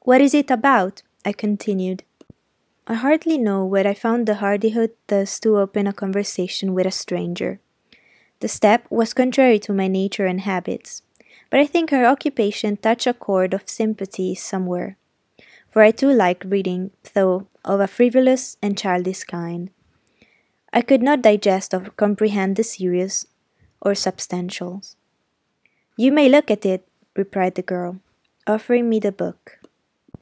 What 0.00 0.20
is 0.20 0.34
it 0.34 0.50
about? 0.50 1.02
I 1.24 1.32
continued. 1.32 2.04
I 2.86 2.94
hardly 2.94 3.36
know 3.36 3.64
where 3.64 3.86
I 3.86 3.94
found 3.94 4.26
the 4.26 4.36
hardihood 4.36 4.92
thus 5.08 5.40
to 5.40 5.58
open 5.58 5.88
a 5.88 5.92
conversation 5.92 6.72
with 6.72 6.86
a 6.86 6.92
stranger. 6.92 7.58
The 8.38 8.48
step 8.48 8.86
was 8.90 9.14
contrary 9.14 9.58
to 9.60 9.72
my 9.72 9.88
nature 9.88 10.26
and 10.26 10.42
habits, 10.42 11.02
but 11.50 11.58
I 11.58 11.66
think 11.66 11.90
her 11.90 12.06
occupation 12.06 12.76
touched 12.76 13.08
a 13.08 13.14
chord 13.14 13.54
of 13.54 13.68
sympathy 13.68 14.34
somewhere, 14.36 14.96
for 15.70 15.82
I 15.82 15.90
too 15.90 16.12
liked 16.12 16.44
reading, 16.44 16.92
though 17.14 17.48
of 17.64 17.80
a 17.80 17.88
frivolous 17.88 18.56
and 18.62 18.78
childish 18.78 19.24
kind. 19.24 19.70
I 20.76 20.82
could 20.82 21.02
not 21.02 21.22
digest 21.22 21.72
or 21.72 21.88
comprehend 21.96 22.56
the 22.56 22.62
serious 22.62 23.24
or 23.80 23.92
substantials. 23.92 24.96
You 25.96 26.12
may 26.12 26.28
look 26.28 26.50
at 26.50 26.66
it, 26.66 26.86
replied 27.16 27.54
the 27.54 27.62
girl, 27.62 28.00
offering 28.46 28.90
me 28.90 29.00
the 29.00 29.10
book. 29.10 29.58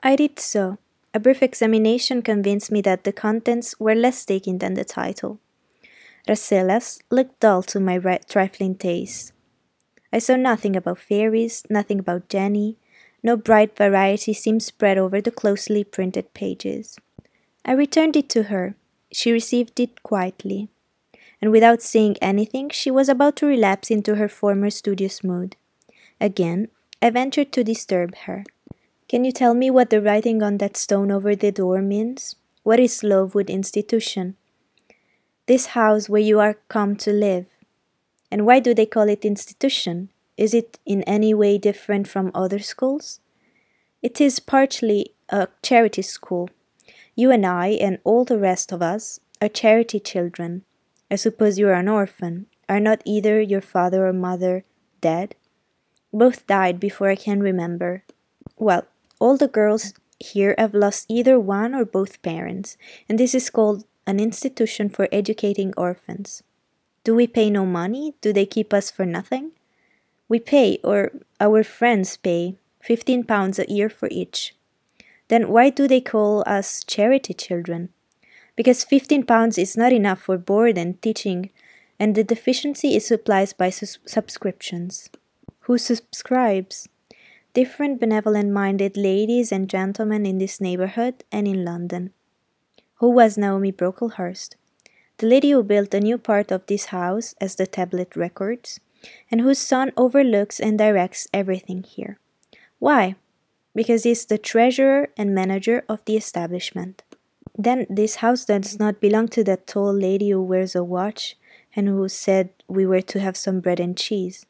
I 0.00 0.14
did 0.14 0.38
so. 0.38 0.78
A 1.12 1.18
brief 1.18 1.42
examination 1.42 2.22
convinced 2.22 2.70
me 2.70 2.80
that 2.82 3.02
the 3.02 3.12
contents 3.12 3.80
were 3.80 3.96
less 3.96 4.24
taking 4.24 4.58
than 4.58 4.74
the 4.74 4.84
title. 4.84 5.40
Rasselas 6.28 7.00
looked 7.10 7.40
dull 7.40 7.64
to 7.64 7.80
my 7.80 7.98
trifling 8.28 8.76
taste. 8.76 9.32
I 10.12 10.20
saw 10.20 10.36
nothing 10.36 10.76
about 10.76 11.00
fairies, 11.00 11.64
nothing 11.68 11.98
about 11.98 12.28
Jenny, 12.28 12.76
no 13.24 13.36
bright 13.36 13.76
variety 13.76 14.32
seemed 14.32 14.62
spread 14.62 14.98
over 14.98 15.20
the 15.20 15.32
closely 15.32 15.82
printed 15.82 16.32
pages. 16.32 16.96
I 17.64 17.72
returned 17.72 18.14
it 18.14 18.28
to 18.28 18.44
her. 18.44 18.76
She 19.14 19.30
received 19.30 19.78
it 19.78 20.02
quietly, 20.02 20.70
and 21.40 21.52
without 21.52 21.80
saying 21.80 22.16
anything, 22.20 22.70
she 22.70 22.90
was 22.90 23.08
about 23.08 23.36
to 23.36 23.46
relapse 23.46 23.88
into 23.88 24.16
her 24.16 24.28
former 24.28 24.70
studious 24.70 25.22
mood. 25.22 25.54
Again, 26.20 26.66
I 27.00 27.10
ventured 27.10 27.52
to 27.52 27.62
disturb 27.62 28.16
her. 28.26 28.42
Can 29.08 29.24
you 29.24 29.30
tell 29.30 29.54
me 29.54 29.70
what 29.70 29.90
the 29.90 30.02
writing 30.02 30.42
on 30.42 30.58
that 30.58 30.76
stone 30.76 31.12
over 31.12 31.36
the 31.36 31.52
door 31.52 31.80
means? 31.80 32.34
What 32.64 32.80
is 32.80 33.04
Lowood 33.04 33.50
Institution? 33.50 34.34
This 35.46 35.66
house 35.66 36.08
where 36.08 36.20
you 36.20 36.40
are 36.40 36.58
come 36.66 36.96
to 36.96 37.12
live. 37.12 37.46
And 38.32 38.44
why 38.44 38.58
do 38.58 38.74
they 38.74 38.86
call 38.86 39.08
it 39.08 39.24
institution? 39.24 40.08
Is 40.36 40.54
it 40.54 40.80
in 40.84 41.04
any 41.04 41.32
way 41.32 41.56
different 41.56 42.08
from 42.08 42.32
other 42.34 42.58
schools? 42.58 43.20
It 44.02 44.20
is 44.20 44.40
partly 44.40 45.14
a 45.28 45.46
charity 45.62 46.02
school. 46.02 46.50
You 47.14 47.30
and 47.30 47.46
I, 47.46 47.68
and 47.68 47.98
all 48.04 48.24
the 48.24 48.38
rest 48.38 48.72
of 48.72 48.82
us, 48.82 49.20
are 49.40 49.48
charity 49.48 50.00
children. 50.00 50.64
I 51.10 51.16
suppose 51.16 51.58
you 51.58 51.68
are 51.68 51.74
an 51.74 51.88
orphan. 51.88 52.46
Are 52.68 52.80
not 52.80 53.02
either 53.04 53.40
your 53.40 53.60
father 53.60 54.06
or 54.06 54.12
mother 54.12 54.64
dead? 55.00 55.34
Both 56.12 56.46
died 56.46 56.80
before 56.80 57.08
I 57.08 57.16
can 57.16 57.40
remember. 57.40 58.04
Well, 58.56 58.86
all 59.20 59.36
the 59.36 59.48
girls 59.48 59.94
here 60.18 60.54
have 60.58 60.74
lost 60.74 61.06
either 61.08 61.38
one 61.38 61.74
or 61.74 61.84
both 61.84 62.22
parents, 62.22 62.76
and 63.08 63.18
this 63.18 63.34
is 63.34 63.50
called 63.50 63.84
an 64.06 64.18
institution 64.18 64.88
for 64.88 65.08
educating 65.12 65.72
orphans. 65.76 66.42
Do 67.04 67.14
we 67.14 67.26
pay 67.26 67.50
no 67.50 67.66
money? 67.66 68.14
Do 68.20 68.32
they 68.32 68.46
keep 68.46 68.72
us 68.72 68.90
for 68.90 69.04
nothing? 69.04 69.52
We 70.28 70.38
pay, 70.38 70.78
or 70.82 71.12
our 71.38 71.62
friends 71.62 72.16
pay, 72.16 72.56
fifteen 72.80 73.24
pounds 73.24 73.58
a 73.58 73.70
year 73.70 73.88
for 73.88 74.08
each. 74.10 74.54
Then 75.34 75.48
why 75.48 75.70
do 75.70 75.88
they 75.88 76.00
call 76.00 76.44
us 76.46 76.84
charity 76.84 77.34
children? 77.34 77.88
Because 78.54 78.84
fifteen 78.84 79.26
pounds 79.26 79.58
is 79.58 79.76
not 79.76 79.92
enough 79.92 80.20
for 80.20 80.38
board 80.38 80.78
and 80.78 81.02
teaching, 81.02 81.50
and 81.98 82.14
the 82.14 82.22
deficiency 82.22 82.94
is 82.94 83.08
supplied 83.08 83.52
by 83.58 83.70
sus- 83.70 83.98
subscriptions. 84.06 85.10
Who 85.62 85.76
subscribes? 85.76 86.88
Different 87.52 87.98
benevolent 87.98 88.52
minded 88.52 88.96
ladies 88.96 89.50
and 89.50 89.68
gentlemen 89.68 90.24
in 90.24 90.38
this 90.38 90.60
neighborhood 90.60 91.24
and 91.32 91.48
in 91.48 91.64
London. 91.64 92.12
Who 93.00 93.10
was 93.10 93.36
Naomi 93.36 93.72
Brocklehurst? 93.72 94.54
the 95.18 95.26
lady 95.26 95.50
who 95.50 95.64
built 95.64 95.94
a 95.94 96.06
new 96.08 96.16
part 96.16 96.52
of 96.52 96.66
this 96.66 96.86
house, 96.98 97.34
as 97.40 97.56
the 97.56 97.66
tablet 97.66 98.14
records, 98.14 98.78
and 99.32 99.40
whose 99.40 99.58
son 99.58 99.90
overlooks 99.96 100.60
and 100.60 100.78
directs 100.78 101.26
everything 101.34 101.82
here. 101.82 102.20
Why? 102.78 103.16
Because 103.74 104.04
he 104.04 104.12
is 104.12 104.26
the 104.26 104.38
treasurer 104.38 105.08
and 105.16 105.34
manager 105.34 105.84
of 105.88 106.04
the 106.04 106.16
establishment. 106.16 107.02
Then 107.56 107.86
this 107.88 108.16
house 108.16 108.44
does 108.44 108.78
not 108.78 109.00
belong 109.00 109.28
to 109.28 109.44
that 109.44 109.66
tall 109.66 109.92
lady 109.92 110.30
who 110.30 110.42
wears 110.42 110.74
a 110.74 110.84
watch 110.84 111.36
and 111.76 111.88
who 111.88 112.08
said 112.08 112.50
we 112.68 112.86
were 112.86 113.02
to 113.02 113.20
have 113.20 113.36
some 113.36 113.60
bread 113.60 113.80
and 113.80 113.96
cheese. 113.96 114.46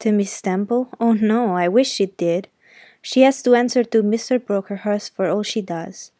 To 0.00 0.12
Miss 0.12 0.40
Temple? 0.40 0.88
Oh 1.00 1.12
no, 1.12 1.56
I 1.56 1.68
wish 1.68 2.00
it 2.00 2.16
did. 2.16 2.48
She 3.02 3.22
has 3.22 3.42
to 3.42 3.54
answer 3.54 3.84
to 3.84 4.02
Mr. 4.02 4.38
Brocklehurst 4.38 5.12
for 5.12 5.28
all 5.28 5.42
she 5.42 5.60
does. 5.60 6.12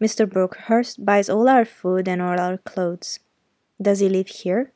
Mr. 0.00 0.26
Brocklehurst 0.26 1.04
buys 1.04 1.28
all 1.28 1.48
our 1.48 1.64
food 1.64 2.08
and 2.08 2.20
all 2.20 2.38
our 2.38 2.58
clothes. 2.58 3.20
Does 3.80 4.00
he 4.00 4.08
live 4.08 4.28
here? 4.28 4.72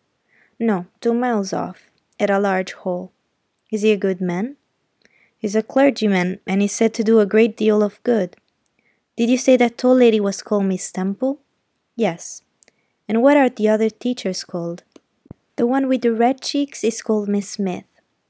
No, 0.59 0.87
two 1.01 1.15
miles 1.15 1.53
off, 1.53 1.91
at 2.19 2.31
a 2.31 2.39
large 2.39 2.73
hall. 2.73 3.13
Is 3.71 3.83
he 3.83 3.93
a 3.93 3.97
good 3.97 4.21
man? 4.21 4.57
He's 5.41 5.57
a 5.57 5.63
clergyman, 5.63 6.39
and 6.47 6.63
is 6.63 6.73
said 6.73 6.93
to 6.95 7.03
do 7.03 7.19
a 7.19 7.25
great 7.25 7.57
deal 7.57 7.83
of 7.83 8.03
good. 8.03 8.37
Did 9.17 9.31
you 9.31 9.39
say 9.39 9.57
that 9.57 9.79
tall 9.79 9.95
lady 9.95 10.21
was 10.21 10.43
called 10.43 10.67
Miss 10.67 10.93
Temple? 10.93 11.41
Yes. 11.97 12.43
And 13.09 13.23
what 13.23 13.39
are 13.39 13.49
the 13.49 13.67
other 13.67 13.89
teachers 13.89 14.45
called? 14.45 14.83
The 15.57 15.67
one 15.67 15.89
with 15.89 16.03
the 16.03 16.13
red 16.13 16.43
cheeks 16.43 16.85
is 16.85 17.01
called 17.01 17.27
Miss 17.27 17.49
Smith. 17.49 17.85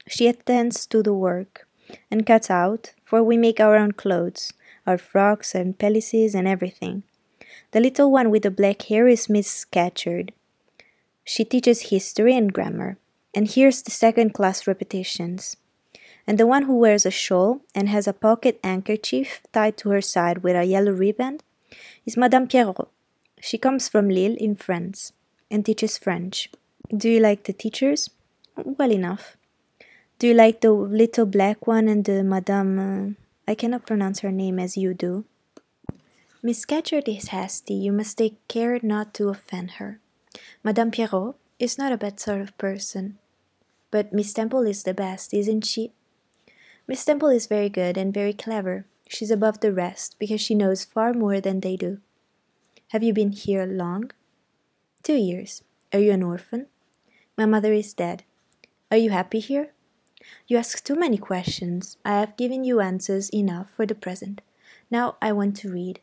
She 0.07 0.27
attends 0.27 0.85
to 0.87 1.03
the 1.03 1.13
work, 1.13 1.67
and 2.09 2.25
cuts 2.25 2.49
out, 2.49 2.93
for 3.03 3.21
we 3.21 3.35
make 3.35 3.59
our 3.59 3.75
own 3.75 3.91
clothes, 3.91 4.53
our 4.87 4.97
frocks 4.97 5.53
and 5.53 5.77
pelisses 5.77 6.33
and 6.33 6.47
everything. 6.47 7.03
The 7.71 7.81
little 7.81 8.09
one 8.09 8.29
with 8.29 8.43
the 8.43 8.51
black 8.51 8.83
hair 8.83 9.07
is 9.07 9.29
Miss 9.29 9.65
Scatcherd. 9.65 10.31
She 11.25 11.43
teaches 11.43 11.89
history 11.89 12.35
and 12.37 12.53
grammar, 12.53 12.97
and 13.35 13.47
hears 13.47 13.81
the 13.81 13.91
second 13.91 14.33
class 14.33 14.65
repetitions. 14.65 15.57
And 16.27 16.37
the 16.37 16.47
one 16.47 16.63
who 16.63 16.77
wears 16.77 17.05
a 17.05 17.11
shawl 17.11 17.61
and 17.73 17.89
has 17.89 18.07
a 18.07 18.13
pocket 18.13 18.59
handkerchief 18.63 19.41
tied 19.51 19.77
to 19.77 19.89
her 19.89 20.01
side 20.01 20.43
with 20.43 20.55
a 20.55 20.63
yellow 20.63 20.91
ribbon 20.91 21.39
is 22.05 22.17
Madame 22.17 22.47
Pierrot. 22.47 22.87
She 23.41 23.57
comes 23.57 23.89
from 23.89 24.09
Lille 24.09 24.37
in 24.37 24.55
France 24.55 25.13
and 25.49 25.65
teaches 25.65 25.97
French. 25.97 26.49
Do 26.95 27.09
you 27.09 27.19
like 27.19 27.45
the 27.45 27.53
teachers? 27.53 28.09
Well 28.55 28.91
enough. 28.91 29.37
Do 30.19 30.27
you 30.27 30.33
like 30.33 30.61
the 30.61 30.71
little 30.71 31.25
black 31.25 31.65
one 31.65 31.87
and 31.87 32.05
the 32.05 32.23
Madame? 32.23 32.77
Uh, 32.77 33.21
I 33.47 33.55
cannot 33.55 33.87
pronounce 33.87 34.19
her 34.19 34.31
name 34.31 34.59
as 34.59 34.77
you 34.77 34.93
do. 34.93 35.25
Miss 36.43 36.63
Scatcherd 36.63 37.07
is 37.07 37.29
hasty. 37.29 37.73
You 37.73 37.91
must 37.91 38.17
take 38.17 38.47
care 38.47 38.79
not 38.83 39.13
to 39.15 39.29
offend 39.29 39.71
her. 39.71 39.99
Madame 40.63 40.91
Pierrot 40.91 41.35
is 41.59 41.77
not 41.77 41.91
a 41.91 41.97
bad 41.97 42.19
sort 42.19 42.41
of 42.41 42.57
person. 42.57 43.17
But 43.89 44.13
Miss 44.13 44.33
Temple 44.33 44.61
is 44.61 44.83
the 44.83 44.93
best, 44.93 45.33
isn't 45.33 45.65
she? 45.65 45.91
Miss 46.87 47.05
Temple 47.05 47.29
is 47.29 47.47
very 47.47 47.69
good 47.69 47.97
and 47.97 48.13
very 48.13 48.33
clever. 48.33 48.85
She's 49.07 49.31
above 49.31 49.59
the 49.59 49.73
rest 49.73 50.17
because 50.19 50.41
she 50.41 50.55
knows 50.55 50.85
far 50.85 51.13
more 51.13 51.39
than 51.39 51.59
they 51.59 51.75
do. 51.75 51.99
Have 52.89 53.03
you 53.03 53.13
been 53.13 53.31
here 53.31 53.65
long? 53.65 54.11
Two 55.03 55.15
years. 55.15 55.63
Are 55.93 55.99
you 55.99 56.11
an 56.11 56.23
orphan? 56.23 56.67
My 57.37 57.45
mother 57.45 57.73
is 57.73 57.93
dead. 57.93 58.23
Are 58.89 58.97
you 58.97 59.09
happy 59.09 59.39
here? 59.39 59.71
You 60.47 60.57
ask 60.57 60.83
too 60.83 60.95
many 60.95 61.17
questions. 61.17 61.97
I 62.05 62.19
have 62.19 62.37
given 62.37 62.63
you 62.63 62.79
answers 62.79 63.29
enough 63.29 63.71
for 63.71 63.85
the 63.85 63.95
present. 63.95 64.41
Now 64.89 65.15
I 65.21 65.31
want 65.31 65.55
to 65.57 65.71
read. 65.71 66.01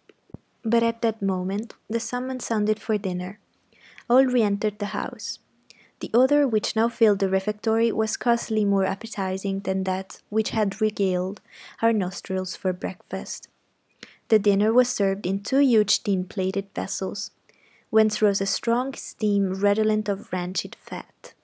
But 0.64 0.82
at 0.82 1.02
that 1.02 1.22
moment 1.22 1.74
the 1.88 2.00
summons 2.00 2.44
sounded 2.44 2.80
for 2.80 2.98
dinner. 2.98 3.38
All 4.08 4.24
re 4.24 4.42
entered 4.42 4.78
the 4.78 4.86
house. 4.96 5.38
The 6.00 6.11
odor 6.14 6.46
which 6.46 6.76
now 6.76 6.88
filled 6.88 7.18
the 7.18 7.28
refectory 7.28 7.90
was 7.90 8.12
scarcely 8.12 8.64
more 8.64 8.84
appetizing 8.84 9.61
than 9.61 9.84
that 9.84 10.22
which 10.28 10.50
had 10.50 10.80
regaled 10.80 11.40
our 11.82 11.92
nostrils 11.92 12.54
for 12.54 12.72
breakfast. 12.72 13.48
The 14.28 14.38
dinner 14.38 14.72
was 14.72 14.88
served 14.88 15.26
in 15.26 15.42
two 15.42 15.58
huge 15.58 16.04
tin 16.04 16.24
plated 16.24 16.68
vessels, 16.74 17.32
whence 17.90 18.22
rose 18.22 18.40
a 18.40 18.46
strong 18.46 18.94
steam 18.94 19.54
redolent 19.54 20.08
of 20.08 20.32
rancid 20.32 20.76
fat. 20.76 21.34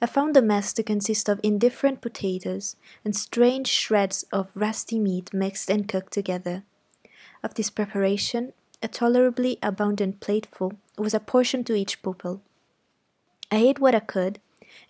I 0.00 0.06
found 0.06 0.36
the 0.36 0.42
mess 0.42 0.72
to 0.74 0.82
consist 0.82 1.28
of 1.28 1.40
indifferent 1.42 2.00
potatoes 2.00 2.76
and 3.04 3.16
strange 3.16 3.68
shreds 3.68 4.24
of 4.30 4.50
rusty 4.54 4.98
meat 4.98 5.32
mixed 5.32 5.70
and 5.70 5.88
cooked 5.88 6.12
together. 6.12 6.62
Of 7.42 7.54
this 7.54 7.70
preparation, 7.70 8.52
a 8.82 8.88
tolerably 8.88 9.58
abundant 9.62 10.20
plateful 10.20 10.74
was 10.98 11.14
apportioned 11.14 11.66
to 11.68 11.74
each 11.74 12.02
pupil. 12.02 12.42
I 13.50 13.56
ate 13.56 13.78
what 13.78 13.94
I 13.94 14.00
could, 14.00 14.40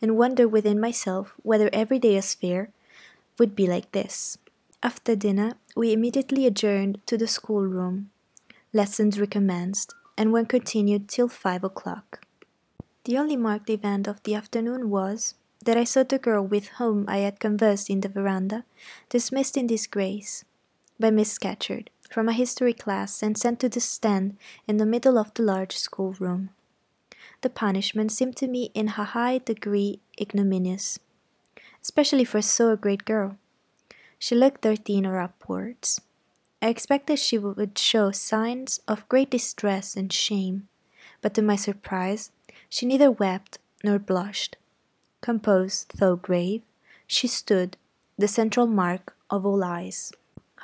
and 0.01 0.17
wondered 0.17 0.49
within 0.49 0.81
myself 0.81 1.35
whether 1.43 1.71
every 1.73 1.99
day 1.99 2.17
as 2.17 2.35
fare 2.35 2.71
would 3.38 3.55
be 3.57 3.67
like 3.67 3.93
this. 3.93 4.38
After 4.83 5.17
dinner, 5.17 5.55
we 5.77 5.93
immediately 5.93 6.47
adjourned 6.47 7.01
to 7.07 7.17
the 7.17 7.27
schoolroom. 7.27 8.11
Lessons 8.73 9.19
recommenced, 9.19 9.95
and 10.17 10.33
were 10.33 10.45
continued 10.45 11.09
till 11.09 11.29
five 11.29 11.64
o'clock. 11.64 12.27
The 13.05 13.19
only 13.19 13.37
marked 13.37 13.69
event 13.71 14.09
of 14.09 14.23
the 14.23 14.35
afternoon 14.35 14.90
was 14.90 15.35
that 15.64 15.77
I 15.77 15.85
saw 15.85 16.03
the 16.03 16.19
girl 16.19 16.47
with 16.47 16.69
whom 16.79 17.05
I 17.09 17.19
had 17.19 17.40
conversed 17.40 17.90
in 17.90 18.01
the 18.01 18.09
veranda 18.09 18.64
dismissed 19.09 19.57
in 19.57 19.67
disgrace 19.67 20.45
by 20.99 21.11
Miss 21.11 21.33
Scatcherd 21.33 21.88
from 22.11 22.29
a 22.29 22.33
history 22.33 22.73
class 22.73 23.23
and 23.23 23.37
sent 23.37 23.61
to 23.61 23.69
the 23.69 23.81
stand 23.81 24.37
in 24.69 24.77
the 24.77 24.87
middle 24.87 25.19
of 25.19 25.35
the 25.35 25.43
large 25.43 25.77
schoolroom. 25.77 26.51
The 27.44 27.50
punishment 27.50 28.11
seemed 28.11 28.38
to 28.38 28.48
me 28.48 28.70
in 28.72 28.88
a 28.88 29.04
high 29.04 29.37
degree 29.37 30.00
ignominious, 30.18 30.98
especially 31.83 32.24
for 32.24 32.40
so 32.40 32.74
great 32.74 33.04
girl. 33.04 33.37
She 34.18 34.35
looked 34.35 34.62
thirteen 34.62 35.04
or 35.04 35.20
upwards. 35.20 36.00
I 36.62 36.68
expected 36.68 37.18
she 37.18 37.37
would 37.37 37.76
show 37.76 38.12
signs 38.12 38.80
of 38.88 39.07
great 39.11 39.28
distress 39.28 39.94
and 39.94 40.11
shame, 40.11 40.68
but 41.20 41.35
to 41.35 41.42
my 41.42 41.57
surprise, 41.57 42.33
she 42.70 42.87
neither 42.87 43.11
wept 43.11 43.59
nor 43.85 43.98
blushed. 43.98 44.57
Composed, 45.20 45.98
though 45.98 46.16
grave, 46.16 46.62
she 47.07 47.28
stood, 47.28 47.76
the 48.16 48.26
central 48.26 48.66
mark 48.66 49.14
of 49.28 49.44
all 49.44 49.62
eyes. 49.62 50.14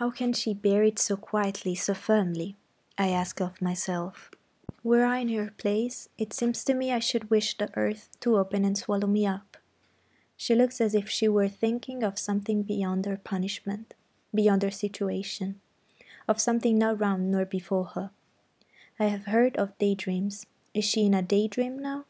How 0.01 0.09
can 0.11 0.33
she 0.33 0.55
bear 0.55 0.83
it 0.83 0.99
so 0.99 1.19
quietly, 1.19 1.75
so 1.75 1.93
firmly? 1.93 2.57
I 2.97 3.09
ask 3.09 3.39
of 3.43 3.61
myself. 3.61 4.31
Were 4.83 5.05
I 5.05 5.19
in 5.19 5.29
her 5.29 5.53
place, 5.59 6.09
it 6.17 6.33
seems 6.33 6.65
to 6.65 6.73
me 6.73 6.91
I 6.91 7.01
should 7.01 7.29
wish 7.29 7.57
the 7.59 7.71
earth 7.77 8.09
to 8.21 8.39
open 8.39 8.65
and 8.65 8.79
swallow 8.79 9.07
me 9.07 9.27
up. 9.27 9.59
She 10.39 10.55
looks 10.55 10.81
as 10.81 10.95
if 10.95 11.07
she 11.07 11.29
were 11.29 11.49
thinking 11.49 12.03
of 12.03 12.19
something 12.19 12.63
beyond 12.63 13.05
her 13.05 13.19
punishment, 13.19 13.93
beyond 14.35 14.63
her 14.63 14.71
situation, 14.71 15.61
of 16.27 16.41
something 16.41 16.79
not 16.79 16.99
round 16.99 17.31
nor 17.31 17.45
before 17.45 17.89
her. 17.95 18.11
I 18.99 19.05
have 19.07 19.27
heard 19.27 19.55
of 19.59 19.77
daydreams. 19.77 20.47
Is 20.73 20.87
she 20.87 21.05
in 21.05 21.13
a 21.13 21.21
daydream 21.21 21.79
now? 21.79 22.07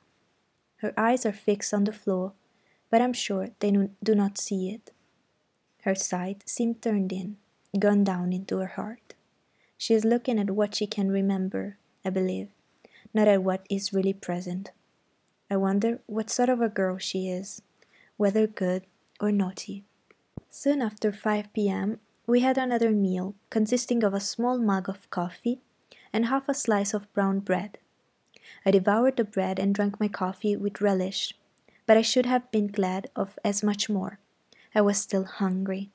Her 0.76 0.94
eyes 0.96 1.26
are 1.26 1.32
fixed 1.32 1.74
on 1.74 1.84
the 1.84 1.92
floor, 1.92 2.34
but 2.88 3.02
I'm 3.02 3.12
sure 3.12 3.48
they 3.58 3.72
do 4.02 4.14
not 4.14 4.38
see 4.38 4.70
it. 4.70 4.92
Her 5.82 5.96
sight 5.96 6.48
seems 6.48 6.76
turned 6.80 7.12
in, 7.12 7.36
gone 7.76 8.04
down 8.04 8.32
into 8.32 8.58
her 8.58 8.66
heart. 8.78 9.14
She 9.76 9.94
is 9.94 10.04
looking 10.04 10.38
at 10.38 10.50
what 10.50 10.76
she 10.76 10.86
can 10.86 11.10
remember, 11.10 11.78
I 12.04 12.10
believe, 12.10 12.48
not 13.12 13.28
at 13.28 13.42
what 13.42 13.66
is 13.68 13.92
really 13.92 14.12
present. 14.12 14.70
I 15.50 15.56
wonder 15.56 16.00
what 16.06 16.30
sort 16.30 16.48
of 16.48 16.60
a 16.60 16.68
girl 16.68 16.98
she 16.98 17.28
is 17.28 17.62
whether 18.20 18.46
good 18.46 18.82
or 19.18 19.32
naughty. 19.32 19.82
Soon 20.50 20.82
after 20.82 21.10
5 21.10 21.54
p.m., 21.54 22.00
we 22.26 22.40
had 22.40 22.58
another 22.58 22.90
meal 22.90 23.34
consisting 23.48 24.04
of 24.04 24.12
a 24.12 24.20
small 24.20 24.58
mug 24.58 24.90
of 24.90 25.08
coffee 25.08 25.60
and 26.12 26.26
half 26.26 26.46
a 26.46 26.52
slice 26.52 26.92
of 26.92 27.10
brown 27.14 27.40
bread. 27.40 27.78
I 28.66 28.72
devoured 28.72 29.16
the 29.16 29.24
bread 29.24 29.58
and 29.58 29.74
drank 29.74 29.98
my 29.98 30.08
coffee 30.08 30.54
with 30.54 30.82
relish, 30.82 31.32
but 31.86 31.96
I 31.96 32.02
should 32.02 32.26
have 32.26 32.50
been 32.50 32.66
glad 32.66 33.08
of 33.16 33.38
as 33.42 33.62
much 33.62 33.88
more. 33.88 34.18
I 34.74 34.82
was 34.82 34.98
still 34.98 35.24
hungry. 35.24 35.88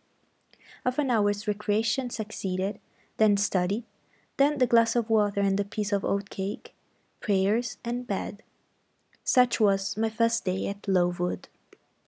Half 0.84 0.97
an 0.97 1.12
hour's 1.12 1.47
recreation 1.47 2.10
succeeded, 2.10 2.80
then 3.17 3.38
study, 3.38 3.86
then 4.38 4.58
the 4.58 4.67
glass 4.67 4.95
of 4.95 5.12
water 5.12 5.41
and 5.41 5.60
the 5.60 5.63
piece 5.63 5.91
of 5.93 6.04
oat 6.04 6.32
cake, 6.32 6.74
prayers, 7.25 7.77
and 7.83 8.05
bed. 8.05 8.43
Such 9.23 9.59
was 9.59 9.97
my 9.97 10.11
first 10.11 10.45
day 10.45 10.67
at 10.67 10.88
Lowood. 10.88 11.47